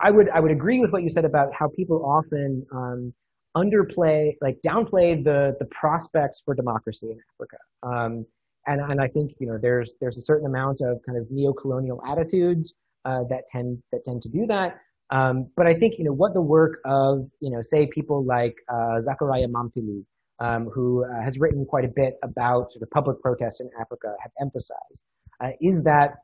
[0.00, 3.12] I would I would agree with what you said about how people often um,
[3.56, 7.56] underplay, like downplay the the prospects for democracy in Africa.
[7.82, 8.26] Um,
[8.66, 12.02] and and I think you know there's there's a certain amount of kind of neo-colonial
[12.06, 12.74] attitudes
[13.04, 14.78] uh, that tend that tend to do that.
[15.10, 18.54] Um, but I think you know what the work of you know say people like
[18.72, 20.04] uh, Zachariah Mampilly,
[20.38, 24.14] um, who uh, has written quite a bit about sort of public protests in Africa,
[24.22, 25.02] have emphasized
[25.42, 26.14] uh, is that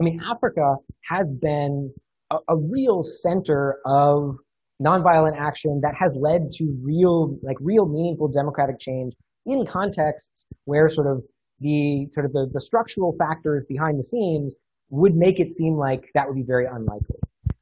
[0.00, 0.76] I mean Africa
[1.08, 1.92] has been
[2.30, 4.36] a, a real center of
[4.82, 9.12] nonviolent action that has led to real, like real meaningful democratic change
[9.46, 11.22] in contexts where sort of
[11.60, 14.56] the sort of the, the structural factors behind the scenes
[14.88, 17.16] would make it seem like that would be very unlikely.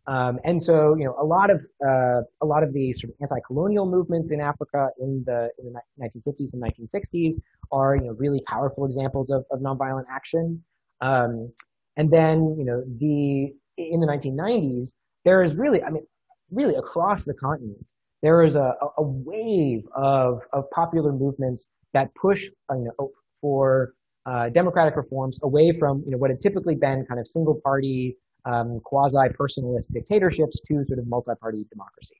[0.06, 3.16] Um, and so, you know, a lot of uh, a lot of the sort of
[3.20, 7.34] anti-colonial movements in Africa in the in the 1950s and 1960s
[7.72, 10.62] are, you know, really powerful examples of, of nonviolent action.
[11.00, 11.52] Um,
[11.98, 16.07] And then, you know, the, in the 1990s, there is really, I mean,
[16.51, 17.85] really across the continent,
[18.22, 23.11] there is a, a wave of, of popular movements that push uh, you know,
[23.41, 23.95] for
[24.26, 28.16] uh, democratic reforms away from you know, what had typically been kind of single party,
[28.45, 32.16] um, quasi personalist dictatorships to sort of multi party democracy.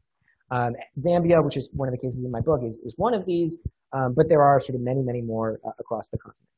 [0.51, 3.27] Um, Zambia, which is one of the cases in my book, is, is one of
[3.27, 3.59] these,
[3.93, 6.49] um, but there are sort of many, many more uh, across the continent.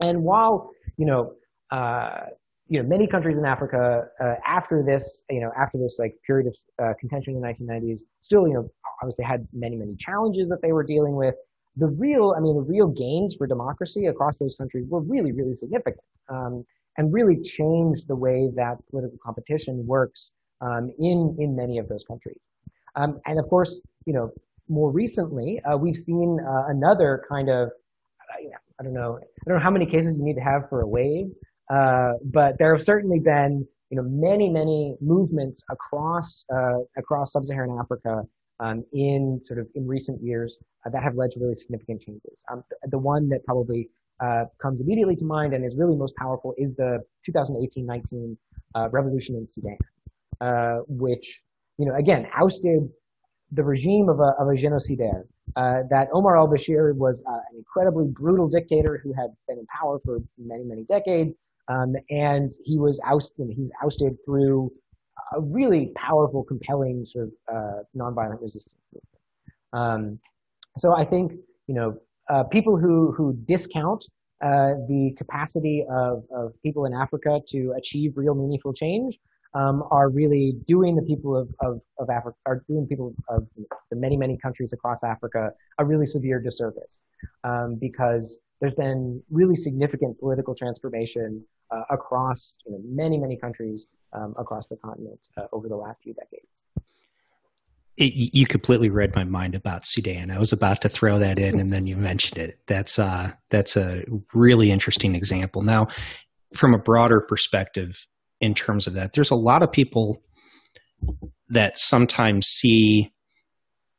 [0.00, 1.34] And while, you know,
[1.70, 2.26] uh,
[2.68, 6.46] you know, many countries in Africa uh, after this, you know, after this like period
[6.46, 8.70] of uh, contention in the 1990s, still, you know,
[9.02, 11.34] obviously had many, many challenges that they were dealing with.
[11.76, 15.56] The real, I mean, the real gains for democracy across those countries were really, really
[15.56, 16.64] significant, um,
[16.98, 22.04] and really changed the way that political competition works um, in in many of those
[22.04, 22.38] countries.
[22.94, 24.30] Um, and of course, you know,
[24.68, 28.48] more recently, uh, we've seen uh, another kind of, uh,
[28.78, 30.86] I don't know, I don't know how many cases you need to have for a
[30.86, 31.30] wave,
[31.70, 37.78] uh, but there have certainly been, you know, many, many movements across uh, across sub-Saharan
[37.78, 38.22] Africa
[38.60, 42.44] um, in sort of in recent years uh, that have led to really significant changes.
[42.50, 43.88] Um, the one that probably
[44.62, 48.36] comes immediately to mind and is really most powerful is the 2018-19
[48.92, 49.76] revolution in Sudan,
[50.86, 51.42] which
[51.78, 52.88] you know, again, ousted
[53.50, 55.22] the regime of a, of a.
[55.56, 59.98] Uh, that Omar al-Bashir was uh, an incredibly brutal dictator who had been in power
[60.04, 61.34] for many, many decades.
[61.72, 63.48] Um, and he was ousted,
[63.82, 64.72] ousted through
[65.36, 69.12] a really powerful, compelling sort of uh, nonviolent resistance movement.
[69.80, 70.02] Um,
[70.82, 71.32] so I think,
[71.68, 71.90] you know,
[72.32, 74.02] uh, people who, who discount
[74.44, 79.18] uh, the capacity of, of people in Africa to achieve real meaningful change
[79.54, 83.46] um, are really doing the people of, of, of Africa, are doing people of
[83.90, 87.02] the many, many countries across Africa a really severe disservice
[87.44, 93.88] um, because there's been really significant political transformation uh, across you know, many, many countries
[94.12, 96.62] um, across the continent uh, over the last few decades.
[97.96, 100.30] It, you completely read my mind about Sudan.
[100.30, 102.60] I was about to throw that in, and then you mentioned it.
[102.66, 105.62] That's uh, that's a really interesting example.
[105.62, 105.88] Now,
[106.54, 108.06] from a broader perspective,
[108.42, 109.12] in terms of that.
[109.14, 110.22] There's a lot of people
[111.48, 113.12] that sometimes see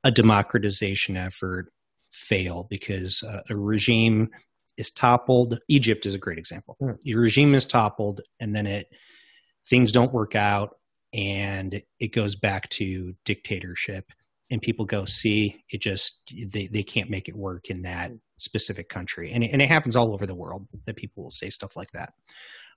[0.04, 1.72] a democratization effort
[2.12, 4.30] fail because uh, a regime
[4.78, 5.60] is toppled.
[5.70, 6.78] Egypt is a great example.
[6.82, 6.96] Mm.
[7.02, 8.88] Your regime is toppled, and then it
[9.70, 10.72] things don't work out,
[11.14, 14.06] and it goes back to dictatorship.
[14.52, 18.90] And people go, see, it just they, they can't make it work in that specific
[18.90, 21.76] country, and it, and it happens all over the world that people will say stuff
[21.76, 22.14] like that.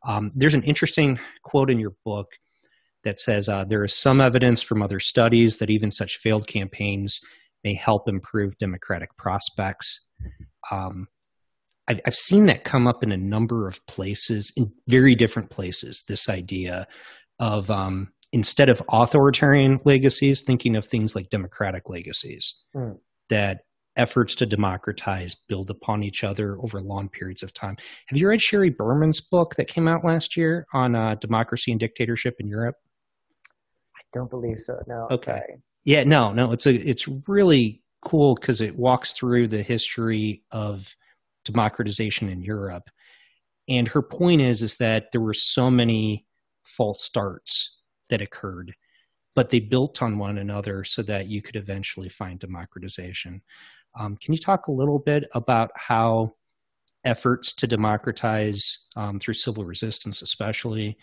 [0.06, 2.28] Um, there's an interesting quote in your book
[3.04, 7.20] that says uh, there is some evidence from other studies that even such failed campaigns
[7.64, 10.00] may help improve democratic prospects.
[10.70, 11.06] Um,
[11.88, 16.04] I've, I've, seen that come up in a number of places, in very different places.
[16.08, 16.86] This idea
[17.38, 22.54] of um, instead of authoritarian legacies, thinking of things like democratic legacies.
[22.74, 22.98] Mm.
[23.28, 23.62] That
[23.96, 27.76] efforts to democratize build upon each other over long periods of time.
[28.06, 31.80] Have you read Sheri Berman's book that came out last year on uh, democracy and
[31.80, 32.76] dictatorship in Europe?
[33.96, 34.78] I don't believe so.
[34.86, 35.08] No.
[35.10, 35.32] Okay.
[35.32, 35.62] Sorry.
[35.84, 36.52] Yeah, no, no.
[36.52, 40.94] It's a it's really cool because it walks through the history of
[41.46, 42.90] democratization in Europe.
[43.68, 46.26] And her point is is that there were so many
[46.64, 47.80] false starts
[48.10, 48.74] that occurred
[49.36, 53.42] but they built on one another so that you could eventually find democratization.
[54.00, 56.34] Um, can you talk a little bit about how
[57.04, 60.96] efforts to democratize um, through civil resistance, especially,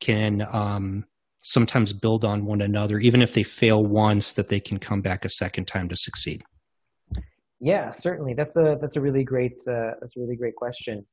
[0.00, 1.04] can um,
[1.44, 5.24] sometimes build on one another, even if they fail once, that they can come back
[5.24, 6.42] a second time to succeed?
[7.62, 8.34] Yeah, certainly.
[8.34, 11.06] That's a that's a really great uh, that's a really great question.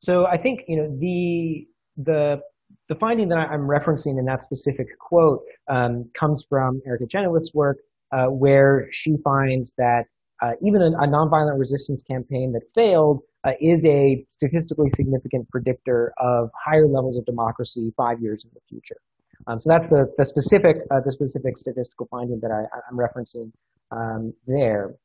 [0.00, 2.40] So I think you know the the
[2.90, 5.40] the finding that I'm referencing in that specific quote
[5.70, 7.78] um, comes from Erica Chenoweth's work,
[8.12, 10.04] uh, where she finds that
[10.42, 16.12] uh, even a, a, nonviolent resistance campaign that failed uh, is a statistically significant predictor
[16.18, 19.00] of higher levels of democracy five years in the future.
[19.46, 23.52] Um, so that's the, the specific uh, the specific statistical finding that I, am referencing
[23.90, 24.96] um, there.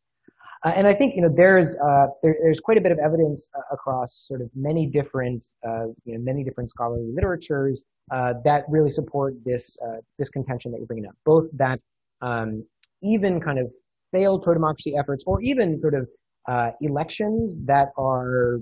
[0.65, 3.49] Uh, and I think you know there's uh, there, there's quite a bit of evidence
[3.57, 9.33] uh, across sort of many different you know many different scholarly literatures that really support
[9.45, 9.77] this
[10.17, 11.15] this contention that you're bringing up.
[11.25, 11.79] Both that
[12.21, 12.65] um,
[13.01, 13.71] even kind of
[14.11, 16.07] failed pro-democracy efforts or even sort of
[16.47, 18.59] uh, elections that are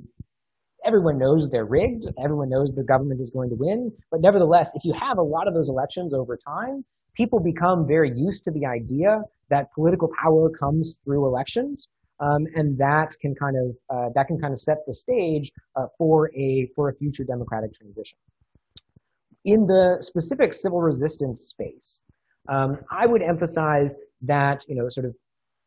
[0.85, 4.83] everyone knows they're rigged everyone knows the government is going to win but nevertheless if
[4.85, 6.83] you have a lot of those elections over time
[7.15, 11.89] people become very used to the idea that political power comes through elections
[12.19, 15.85] um, and that can kind of uh, that can kind of set the stage uh,
[15.97, 18.17] for a for a future democratic transition
[19.47, 22.01] in the specific civil resistance space,
[22.49, 25.15] um, I would emphasize that you know sort of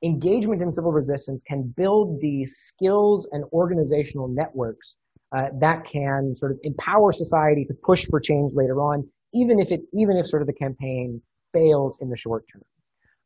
[0.04, 4.96] engagement in civil resistance can build the skills and organizational networks
[5.36, 9.70] uh, that can sort of empower society to push for change later on, even if
[9.70, 11.20] it even if sort of the campaign
[11.54, 12.62] fails in the short term.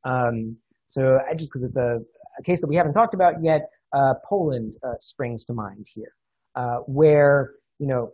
[0.05, 0.57] Um,
[0.88, 2.00] so I just because it's a,
[2.38, 6.14] a, case that we haven't talked about yet, uh, Poland uh, springs to mind here,
[6.55, 8.12] uh, where you know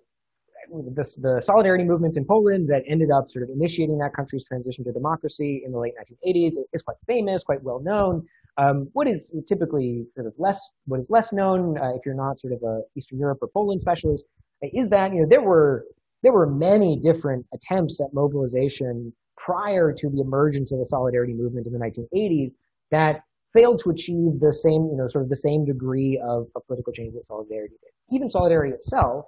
[0.95, 4.85] this, the solidarity movement in Poland that ended up sort of initiating that country's transition
[4.85, 5.95] to democracy in the late
[6.27, 8.27] 1980s is quite famous, quite well known.
[8.57, 12.41] Um, what is typically sort of less, what is less known, uh, if you're not
[12.41, 14.27] sort of a Eastern Europe or Poland specialist,
[14.63, 15.87] is that you know there were
[16.23, 19.13] there were many different attempts at mobilization
[19.45, 22.53] prior to the emergence of the solidarity movement in the 1980s
[22.91, 23.23] that
[23.53, 26.93] failed to achieve the same, you know, sort of the same degree of, of political
[26.93, 28.15] change that solidarity did.
[28.15, 29.25] Even solidarity itself,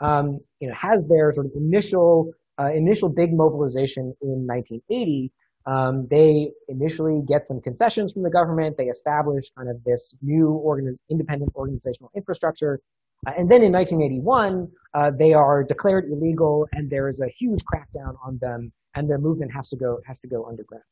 [0.00, 5.32] um, you know, has their sort of initial uh, initial big mobilization in 1980.
[5.66, 8.76] Um, they initially get some concessions from the government.
[8.76, 12.80] They establish kind of this new organiz- independent organizational infrastructure.
[13.26, 17.60] Uh, and then in 1981, uh, they are declared illegal, and there is a huge
[17.64, 20.84] crackdown on them, and their movement has to go has to go underground.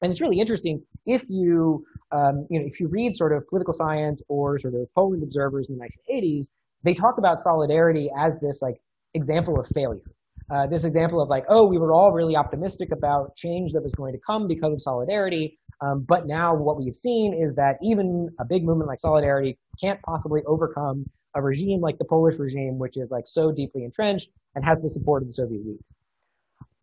[0.00, 3.72] And it's really interesting if you um, you know if you read sort of political
[3.72, 6.48] science or sort of Poland observers in the 1980s,
[6.84, 8.80] they talk about solidarity as this like
[9.14, 10.02] example of failure.
[10.50, 13.92] Uh, this example of like, oh, we were all really optimistic about change that was
[13.92, 18.28] going to come because of solidarity, um, but now what we've seen is that even
[18.40, 21.04] a big movement like solidarity can't possibly overcome
[21.34, 24.88] a regime like the Polish regime, which is like so deeply entrenched and has the
[24.88, 25.84] support of the Soviet Union.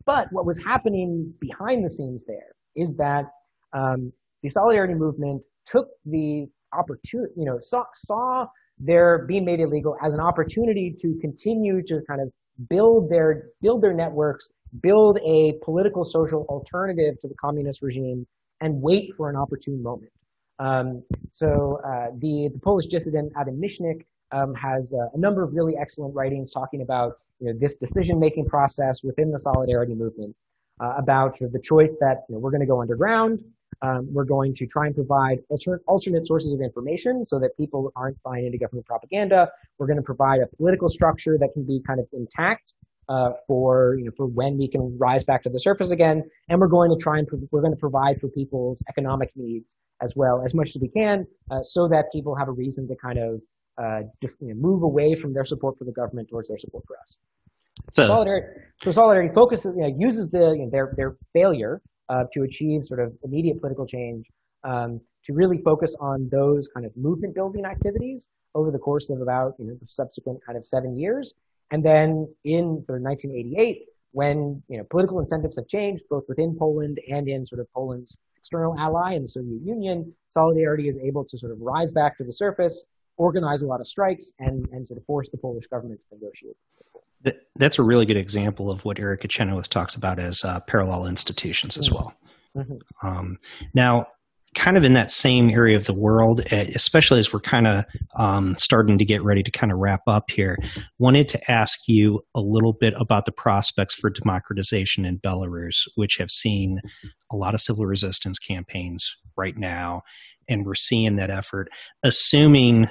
[0.06, 3.26] But what was happening behind the scenes there is that
[3.74, 4.12] um,
[4.44, 8.46] the solidarity movement took the opportunity, you know, saw, saw
[8.80, 12.32] they're being made illegal as an opportunity to continue to kind of
[12.70, 14.50] build their build their networks,
[14.82, 18.26] build a political social alternative to the communist regime,
[18.62, 20.12] and wait for an opportune moment.
[20.60, 25.54] Um, so uh, the, the, Polish dissident Adam Michnik um, has uh, a number of
[25.54, 30.36] really excellent writings talking about you know, this decision-making process within the solidarity movement,
[30.82, 33.42] uh, about the choice that you know, we're going to go underground,
[33.82, 37.92] um, we're going to try and provide alter- alternate sources of information so that people
[37.96, 39.50] aren't buying into government propaganda.
[39.78, 42.74] We're going to provide a political structure that can be kind of intact
[43.08, 46.24] uh, for you know for when we can rise back to the surface again.
[46.50, 49.76] And we're going to try and pro- we're going to provide for people's economic needs
[50.02, 52.96] as well as much as we can, uh, so that people have a reason to
[52.96, 53.42] kind of
[53.78, 54.02] uh,
[54.42, 57.18] move away from their support for the government towards their support for us.
[57.92, 62.24] So, solidarity, so solidarity focuses, you know, uses the you know, their their failure uh,
[62.34, 64.26] to achieve sort of immediate political change,
[64.64, 69.22] um, to really focus on those kind of movement building activities over the course of
[69.22, 71.34] about you know the subsequent kind of seven years,
[71.72, 76.56] and then in sort of 1988, when you know political incentives have changed both within
[76.58, 81.26] Poland and in sort of Poland's external ally in the Soviet Union, Solidarity is able
[81.26, 82.86] to sort of rise back to the surface,
[83.18, 86.56] organize a lot of strikes, and and sort of force the Polish government to negotiate
[87.56, 91.78] that's a really good example of what Erica Chenoweth talks about as uh, parallel institutions
[91.78, 91.96] as mm-hmm.
[91.96, 92.14] well.
[92.58, 93.08] Mm-hmm.
[93.08, 93.38] Um,
[93.74, 94.08] now,
[94.56, 97.84] kind of in that same area of the world, especially as we're kind of
[98.18, 100.58] um, starting to get ready to kind of wrap up here,
[100.98, 106.18] wanted to ask you a little bit about the prospects for democratization in Belarus, which
[106.18, 106.80] have seen
[107.32, 110.02] a lot of civil resistance campaigns right now,
[110.48, 111.68] and we're seeing that effort.
[112.04, 112.88] Assuming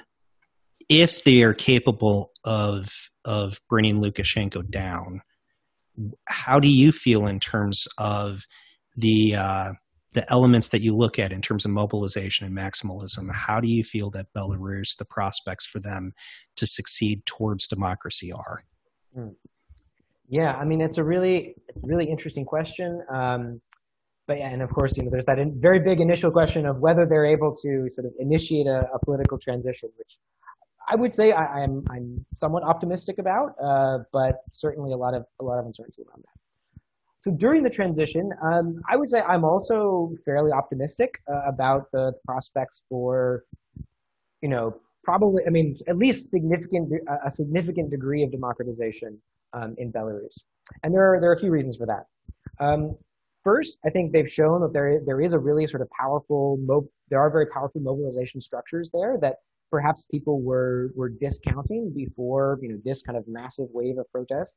[0.88, 2.90] if they are capable of
[3.24, 5.20] of bringing Lukashenko down,
[6.28, 8.42] how do you feel in terms of
[8.96, 9.72] the uh,
[10.12, 13.32] the elements that you look at in terms of mobilization and maximalism?
[13.32, 16.12] How do you feel that Belarus, the prospects for them
[16.56, 18.64] to succeed towards democracy are?
[19.14, 19.28] Hmm.
[20.28, 23.02] Yeah, I mean it's a really it's a really interesting question.
[23.12, 23.60] Um,
[24.26, 26.78] but yeah, and of course, you know, there's that in, very big initial question of
[26.78, 30.16] whether they're able to sort of initiate a, a political transition, which
[30.88, 35.14] I would say I, am I'm, I'm somewhat optimistic about, uh, but certainly a lot
[35.14, 36.34] of a lot of uncertainty around that.
[37.20, 42.12] So during the transition, um, I would say I'm also fairly optimistic uh, about the
[42.26, 43.44] prospects for,
[44.42, 46.92] you know, probably I mean at least significant
[47.24, 49.18] a significant degree of democratization
[49.52, 50.38] um, in Belarus,
[50.82, 52.06] and there are there are a few reasons for that.
[52.60, 52.96] Um,
[53.42, 56.58] first, I think they've shown that there there is a really sort of powerful
[57.08, 59.36] there are very powerful mobilization structures there that
[59.74, 64.54] perhaps people were were discounting before you know this kind of massive wave of protests.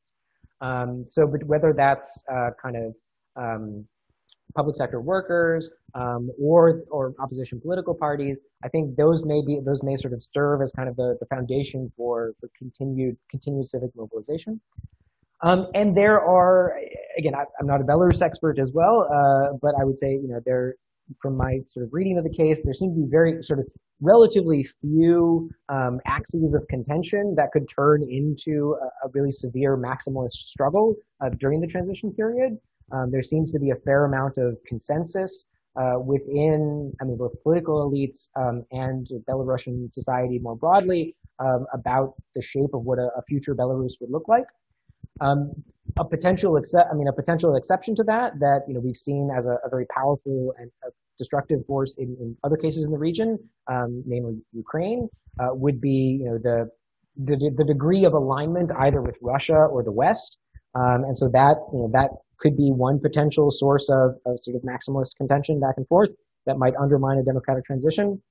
[0.61, 2.87] Um, so, but whether that's uh, kind of
[3.43, 3.63] um,
[4.55, 9.81] public sector workers um, or or opposition political parties, I think those may be those
[9.81, 13.89] may sort of serve as kind of the, the foundation for for continued continued civic
[13.95, 14.61] mobilization.
[15.41, 16.79] Um, and there are,
[17.15, 20.27] again, I, am not a Belarus expert as well, uh, but I would say, you
[20.27, 20.73] know, there,
[21.21, 23.67] from my sort of reading of the case, there seem to be very sort of
[24.01, 30.33] relatively few um, axes of contention that could turn into a, a really severe maximalist
[30.33, 32.57] struggle uh, during the transition period.
[32.91, 35.45] Um, there seems to be a fair amount of consensus
[35.75, 42.15] uh, within, I mean, both political elites um, and Belarusian society more broadly um, about
[42.33, 44.45] the shape of what a, a, future Belarus would look like.
[45.97, 49.29] A potential, except, I mean, a potential exception to that, that you know we've seen
[49.35, 50.69] as a, a very powerful and
[51.17, 55.09] destructive force in, in, other cases in the region, um, namely Ukraine,
[55.39, 56.69] uh, would be you know the,
[57.17, 60.37] the the degree of alignment either with Russia or the West,
[60.75, 62.09] um, and so that you know that
[62.39, 66.09] could be one potential source of, of sort of maximalist contention back and forth
[66.45, 68.21] that might undermine a democratic transition.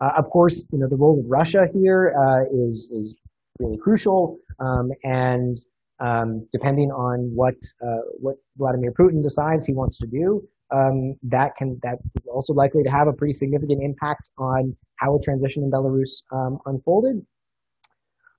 [0.00, 3.16] Uh, of course, you know the role of Russia here uh, is is
[3.58, 5.58] really crucial, um, and
[6.02, 10.42] um, depending on what uh, what Vladimir Putin decides he wants to do,
[10.74, 15.14] um, that can that is also likely to have a pretty significant impact on how
[15.14, 17.24] a transition in Belarus um, unfolded.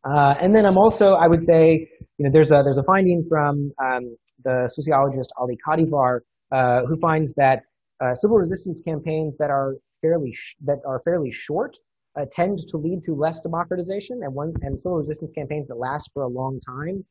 [0.05, 1.87] Uh, and then I'm also, I would say,
[2.17, 6.19] you know, there's a there's a finding from um, the sociologist Ali Kadivar,
[6.51, 7.61] uh, who finds that
[8.03, 10.35] uh, civil resistance campaigns that are fairly
[10.65, 11.77] that are fairly short
[12.19, 16.09] uh, tend to lead to less democratization, and one and civil resistance campaigns that last
[16.13, 17.05] for a long time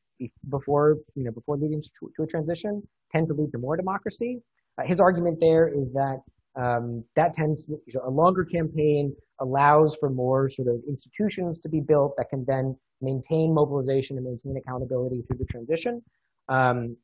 [0.51, 2.83] before you know before leading to, to a transition
[3.13, 4.41] tend to lead to more democracy.
[4.79, 6.21] Uh, his argument there is that
[6.57, 11.69] um, that tends you know, a longer campaign allows for more sort of institutions to
[11.69, 16.03] be built that can then maintain mobilization and maintain accountability through the transition.
[16.49, 16.97] Um,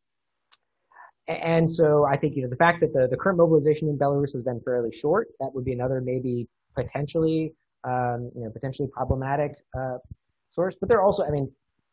[1.26, 4.32] and so I think, you know, the fact that the, the current mobilization in Belarus
[4.32, 7.52] has been fairly short, that would be another maybe potentially,
[7.84, 9.98] um, you know, potentially problematic uh,
[10.48, 10.76] source.
[10.80, 11.50] But there are also, I mean,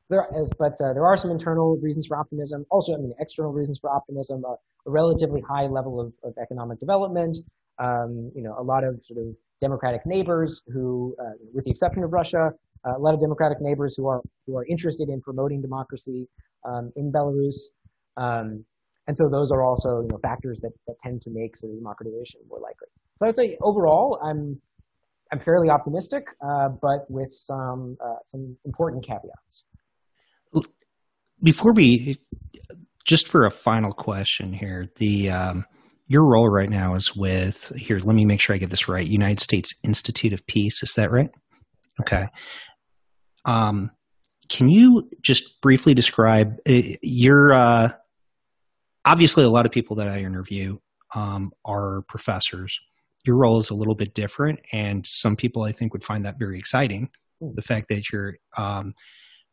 [0.10, 2.66] there is, but uh, there are some internal reasons for optimism.
[2.70, 4.44] Also, I mean, external reasons for optimism.
[4.48, 4.56] Uh,
[4.88, 7.38] a relatively high level of, of economic development.
[7.80, 12.04] Um, you know, a lot of sort of democratic neighbors who, uh, with the exception
[12.04, 12.52] of Russia,
[12.86, 16.28] uh, a lot of democratic neighbors who are who are interested in promoting democracy
[16.66, 17.56] um, in Belarus.
[18.18, 18.64] Um,
[19.08, 21.80] and so those are also you know factors that, that tend to make sort of
[21.80, 22.88] democratization more likely.
[23.18, 24.60] So I would say overall, I'm
[25.32, 29.66] I'm fairly optimistic, uh, but with some uh, some important caveats.
[31.44, 32.18] Before we,
[33.06, 35.66] just for a final question here, the um,
[36.08, 37.98] your role right now is with here.
[38.00, 39.06] Let me make sure I get this right.
[39.06, 40.82] United States Institute of Peace.
[40.84, 41.30] Is that right?
[42.02, 42.28] Okay.
[43.46, 43.92] Um,
[44.50, 47.90] can you just briefly describe uh, your uh,
[49.06, 50.78] obviously a lot of people that I interview
[51.14, 52.80] um, are professors.
[53.26, 56.38] Your role is a little bit different, and some people I think would find that
[56.38, 57.10] very exciting.
[57.42, 57.52] Hmm.
[57.56, 58.94] The fact that you're um,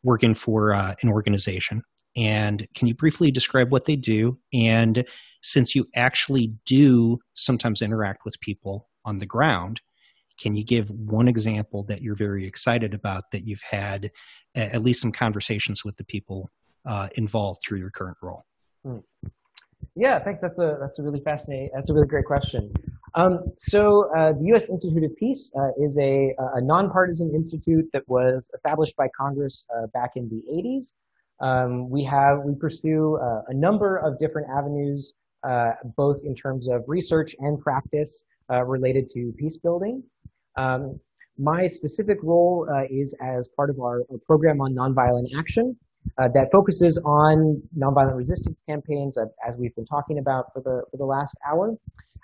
[0.03, 1.81] working for uh, an organization,
[2.15, 4.37] and can you briefly describe what they do?
[4.53, 5.05] And
[5.41, 9.81] since you actually do sometimes interact with people on the ground,
[10.39, 14.11] can you give one example that you're very excited about that you've had
[14.55, 16.49] at least some conversations with the people
[16.85, 18.43] uh, involved through your current role?
[18.83, 18.99] Hmm.
[19.95, 20.41] Yeah, thanks.
[20.41, 21.69] That's a that's a really fascinating.
[21.73, 22.73] That's a really great question.
[23.15, 24.69] Um, so uh, the U.S.
[24.69, 29.85] Institute of Peace uh, is a, a nonpartisan institute that was established by Congress uh,
[29.93, 30.93] back in the 80s.
[31.39, 35.13] Um, we have we pursue uh, a number of different avenues,
[35.43, 40.01] uh, both in terms of research and practice uh, related to peace building.
[40.55, 40.99] Um,
[41.37, 45.75] my specific role is as part of our, our program on nonviolent action,
[46.17, 50.83] uh, that focuses on nonviolent resistance campaigns, uh, as we've been talking about for the
[50.91, 51.75] for the last hour.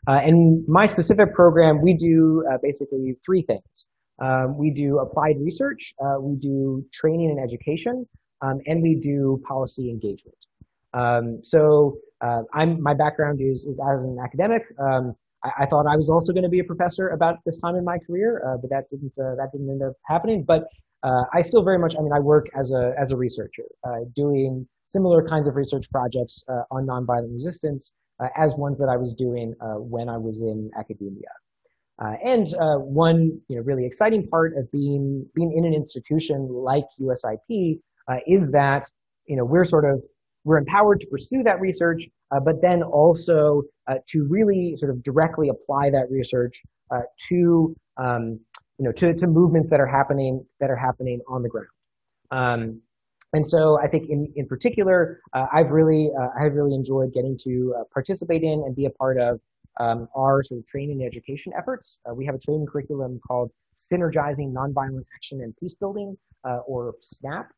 [0.07, 3.87] Uh, and my specific program, we do uh, basically three things.
[4.21, 8.05] Um, we do applied research, uh, we do training and education,
[8.41, 10.35] um, and we do policy engagement.
[10.93, 14.63] Um, so uh, I'm my background is is as an academic.
[14.79, 17.75] Um, I, I, thought I was also going to be a professor about this time
[17.75, 20.43] in my career, but that didn't that didn't end up happening.
[20.43, 20.65] But
[21.03, 23.99] uh, I still very much, I mean, I work as a, as a researcher, uh,
[24.15, 28.97] doing similar kinds of research projects uh, on nonviolent resistance uh, as ones that I
[28.97, 31.29] was doing uh, when I was in academia.
[32.01, 32.47] Uh, and
[32.85, 37.79] one, you know, really exciting part of being, being in an institution like USIP
[38.25, 38.89] is that,
[39.25, 40.01] you know, we're sort of,
[40.45, 42.07] we're empowered to pursue that research,
[42.45, 43.63] but then also
[44.07, 46.61] to really sort of directly apply that research
[47.27, 48.39] to um,
[48.79, 51.67] you know, to, to movements that are happening that are happening on the ground.
[52.31, 52.81] Um,
[53.33, 57.37] and so I think in, in particular, uh, I've really uh, I've really enjoyed getting
[57.43, 59.39] to uh, participate in and be a part of
[59.79, 61.99] um, our sort of training and education efforts.
[62.09, 66.95] Uh, we have a training curriculum called Synergizing Nonviolent Action and Peace Building, uh, or
[67.01, 67.49] SNAP.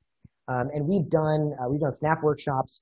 [0.48, 2.82] Um, and we've done uh, we've done snap workshops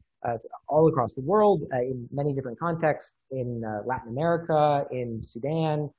[0.68, 5.90] all across the world in many different contexts in Latin America, in Sudan,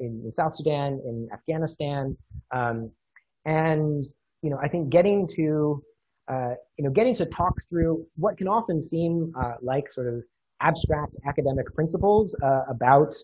[0.00, 2.16] in, in, South Sudan, in Afghanistan,
[2.50, 2.90] um,
[3.44, 4.04] and
[4.42, 5.82] you know I think getting to
[6.28, 10.22] uh, you know getting to talk through what can often seem like sort of
[10.60, 12.34] abstract academic principles
[12.68, 13.14] about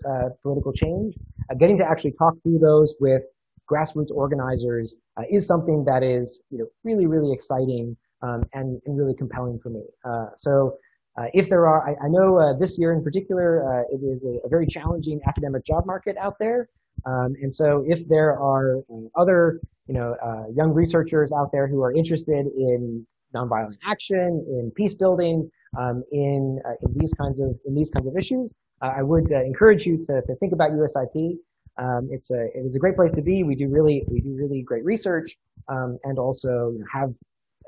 [0.43, 1.15] political change,
[1.59, 3.23] getting to actually talk through those with
[3.71, 8.97] grassroots organizers uh, is something that is you know really really exciting um, and, and
[8.97, 9.83] really compelling for me.
[10.05, 10.77] Uh, so
[11.17, 14.25] uh, if there are, I, I know uh, this year in particular, uh, it is
[14.25, 16.69] a, a, very challenging academic job market out there.
[17.07, 18.81] Um, and so if there are
[19.17, 24.73] other, you know, uh, young researchers out there who are interested in nonviolent action, in
[24.75, 25.49] peace building,
[25.79, 29.99] um, in, in these kinds of in these kinds of issues, I would encourage you
[29.99, 31.37] to, to think about USIP.
[31.79, 33.43] Um, it's a it is a great place to be.
[33.43, 35.37] We do really we do really great research
[35.69, 37.13] um, and also have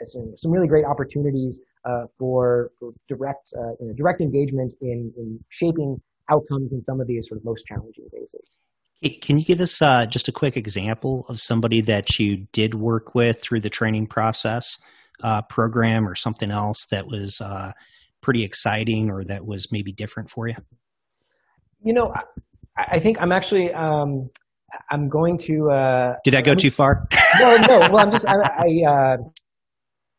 [0.04, 5.12] some, some really great opportunities uh, for, for direct uh, you know, direct engagement in,
[5.16, 8.58] in shaping outcomes in some of these sort of most challenging phases.
[9.20, 13.14] Can you give us uh, just a quick example of somebody that you did work
[13.14, 14.76] with through the training process
[15.22, 17.72] uh, program or something else that was uh,
[18.22, 20.56] pretty exciting or that was maybe different for you?
[21.82, 22.12] You know,
[22.76, 24.30] I think I'm actually um,
[24.90, 25.70] I'm going to.
[25.70, 27.06] Uh, Did I go too far?
[27.38, 27.78] no, no.
[27.90, 29.16] Well, I'm just I, I uh,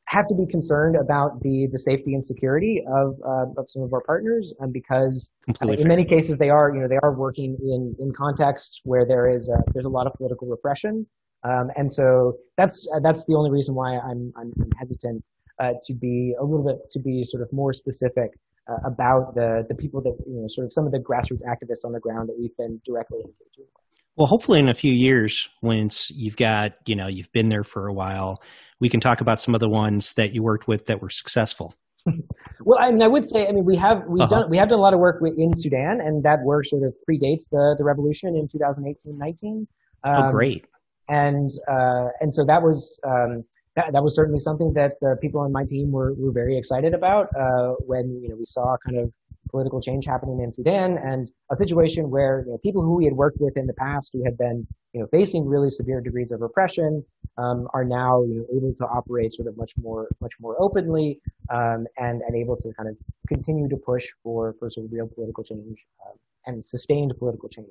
[0.07, 3.93] have to be concerned about the the safety and security of uh, of some of
[3.93, 5.31] our partners, and because
[5.61, 9.05] uh, in many cases they are you know they are working in in contexts where
[9.05, 11.05] there is a, there's a lot of political repression,
[11.43, 15.23] um, and so that's that's the only reason why I'm I'm hesitant
[15.59, 18.31] uh, to be a little bit to be sort of more specific
[18.69, 21.83] uh, about the the people that you know sort of some of the grassroots activists
[21.83, 23.67] on the ground that we've been directly engaging with.
[24.15, 27.87] Well, hopefully in a few years, once you've got you know you've been there for
[27.87, 28.41] a while,
[28.79, 31.73] we can talk about some of the ones that you worked with that were successful.
[32.61, 34.41] well, I mean, I would say, I mean, we have we've uh-huh.
[34.41, 36.93] done we have done a lot of work in Sudan, and that work sort of
[37.09, 39.33] predates the the revolution in 2018-19.
[39.53, 39.67] Um,
[40.05, 40.65] oh, great!
[41.09, 43.43] And uh, and so that was um,
[43.75, 46.93] that, that was certainly something that the people on my team were, were very excited
[46.93, 49.11] about uh, when you know we saw kind of
[49.49, 53.13] political change happening in Sudan and a situation where you know, people who we had
[53.13, 56.41] worked with in the past who had been you know facing really severe degrees of
[56.41, 57.03] repression
[57.37, 61.19] um, are now you know, able to operate sort of much more much more openly
[61.49, 62.95] um, and and able to kind of
[63.27, 66.13] continue to push for for sort of real political change uh,
[66.45, 67.67] and sustained political change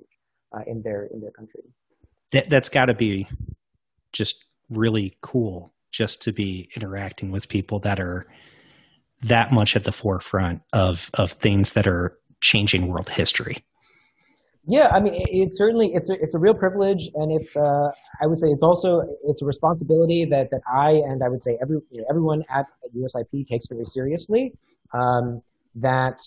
[0.57, 1.62] uh, in their in their country.
[2.33, 3.29] That that's got to be
[4.12, 8.27] just really cool just to be interacting with people that are
[9.23, 13.64] that much at the forefront of of things that are changing world history.
[14.69, 17.91] Yeah, I mean, it, it's certainly it's a it's a real privilege, and it's uh,
[18.21, 21.57] I would say it's also it's a responsibility that that I and I would say
[21.62, 24.53] every you know, everyone at USIP takes very seriously.
[24.93, 25.43] Um,
[25.77, 26.21] that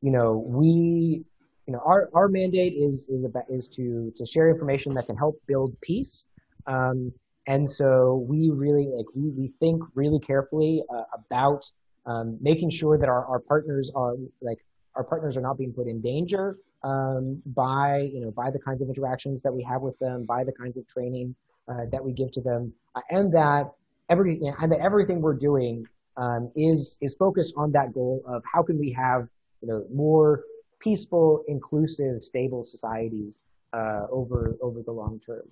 [0.00, 1.24] you know we
[1.66, 5.16] you know our our mandate is is about, is to to share information that can
[5.16, 6.24] help build peace.
[6.66, 7.12] Um,
[7.46, 11.64] and so we really like we, we think really carefully uh, about
[12.06, 14.58] um, making sure that our, our partners are like
[14.94, 18.82] our partners are not being put in danger um, by you know by the kinds
[18.82, 21.34] of interactions that we have with them, by the kinds of training
[21.68, 23.72] uh, that we give to them, uh, and that
[24.10, 25.86] every you know, and that everything we're doing
[26.16, 29.28] um, is is focused on that goal of how can we have
[29.62, 30.44] you know more
[30.78, 33.40] peaceful, inclusive, stable societies
[33.72, 35.48] uh, over over the long term.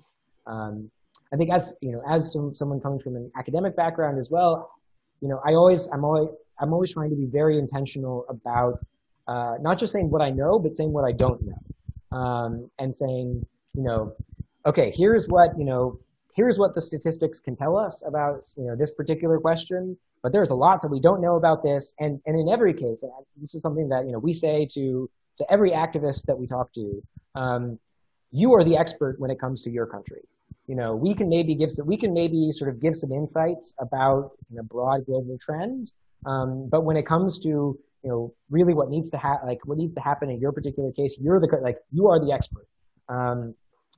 [0.46, 0.90] Um,
[1.32, 4.70] I think as you know, as some, someone coming from an academic background as well,
[5.22, 6.28] you know, I always, I'm always,
[6.60, 8.84] I'm always trying to be very intentional about
[9.28, 12.94] uh, not just saying what I know, but saying what I don't know, um, and
[12.94, 14.14] saying, you know,
[14.66, 16.00] okay, here's what you know,
[16.34, 20.50] here's what the statistics can tell us about you know this particular question, but there's
[20.50, 23.04] a lot that we don't know about this, and and in every case,
[23.40, 25.08] this is something that you know we say to
[25.38, 27.02] to every activist that we talk to,
[27.36, 27.78] um,
[28.32, 30.22] you are the expert when it comes to your country
[30.72, 33.74] you know, we can maybe give some, we can maybe sort of give some insights
[33.78, 35.92] about you know, broad global trends.
[36.24, 39.76] Um, but when it comes to, you know, really what needs to happen, like what
[39.76, 42.66] needs to happen in your particular case, you're the, like, you are the expert.
[43.10, 43.54] Um,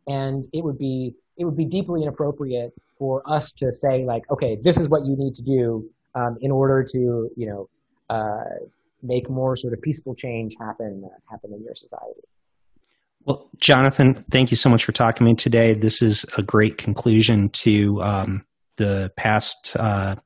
[0.08, 4.58] and it would be, it would be deeply inappropriate for us to say like, okay,
[4.60, 7.68] this is what you need to do, um, in order to, you know,
[8.10, 8.56] uh,
[9.00, 12.22] make more sort of peaceful change happen, uh, happen in your society.
[13.26, 15.72] Well, Jonathan, thank you so much for talking to me today.
[15.72, 18.44] This is a great conclusion to um,
[18.76, 20.16] the past uh,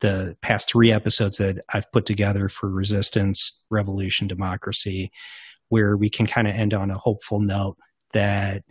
[0.00, 5.10] the past three episodes that I've put together for resistance, revolution, democracy,
[5.70, 7.78] where we can kind of end on a hopeful note
[8.12, 8.62] that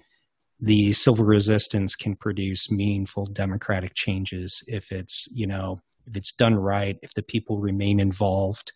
[0.59, 6.55] the civil resistance can produce meaningful democratic changes if it's you know if it's done
[6.55, 8.71] right, if the people remain involved,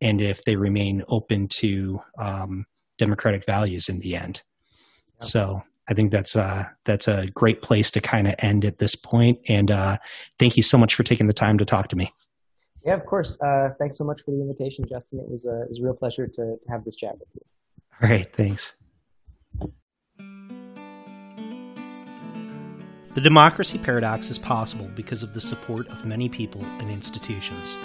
[0.00, 2.64] and if they remain open to um,
[3.02, 4.42] democratic values in the end.
[5.20, 5.26] Yeah.
[5.26, 8.94] So I think that's uh, that's a great place to kind of end at this
[8.94, 9.40] point.
[9.48, 9.96] And uh,
[10.38, 12.12] thank you so much for taking the time to talk to me.
[12.84, 13.38] Yeah, of course.
[13.40, 15.18] Uh, thanks so much for the invitation, Justin.
[15.20, 17.42] It was a, it was a real pleasure to, to have this chat with you.
[18.02, 18.74] All right, thanks.
[23.14, 27.76] The democracy paradox is possible because of the support of many people and institutions.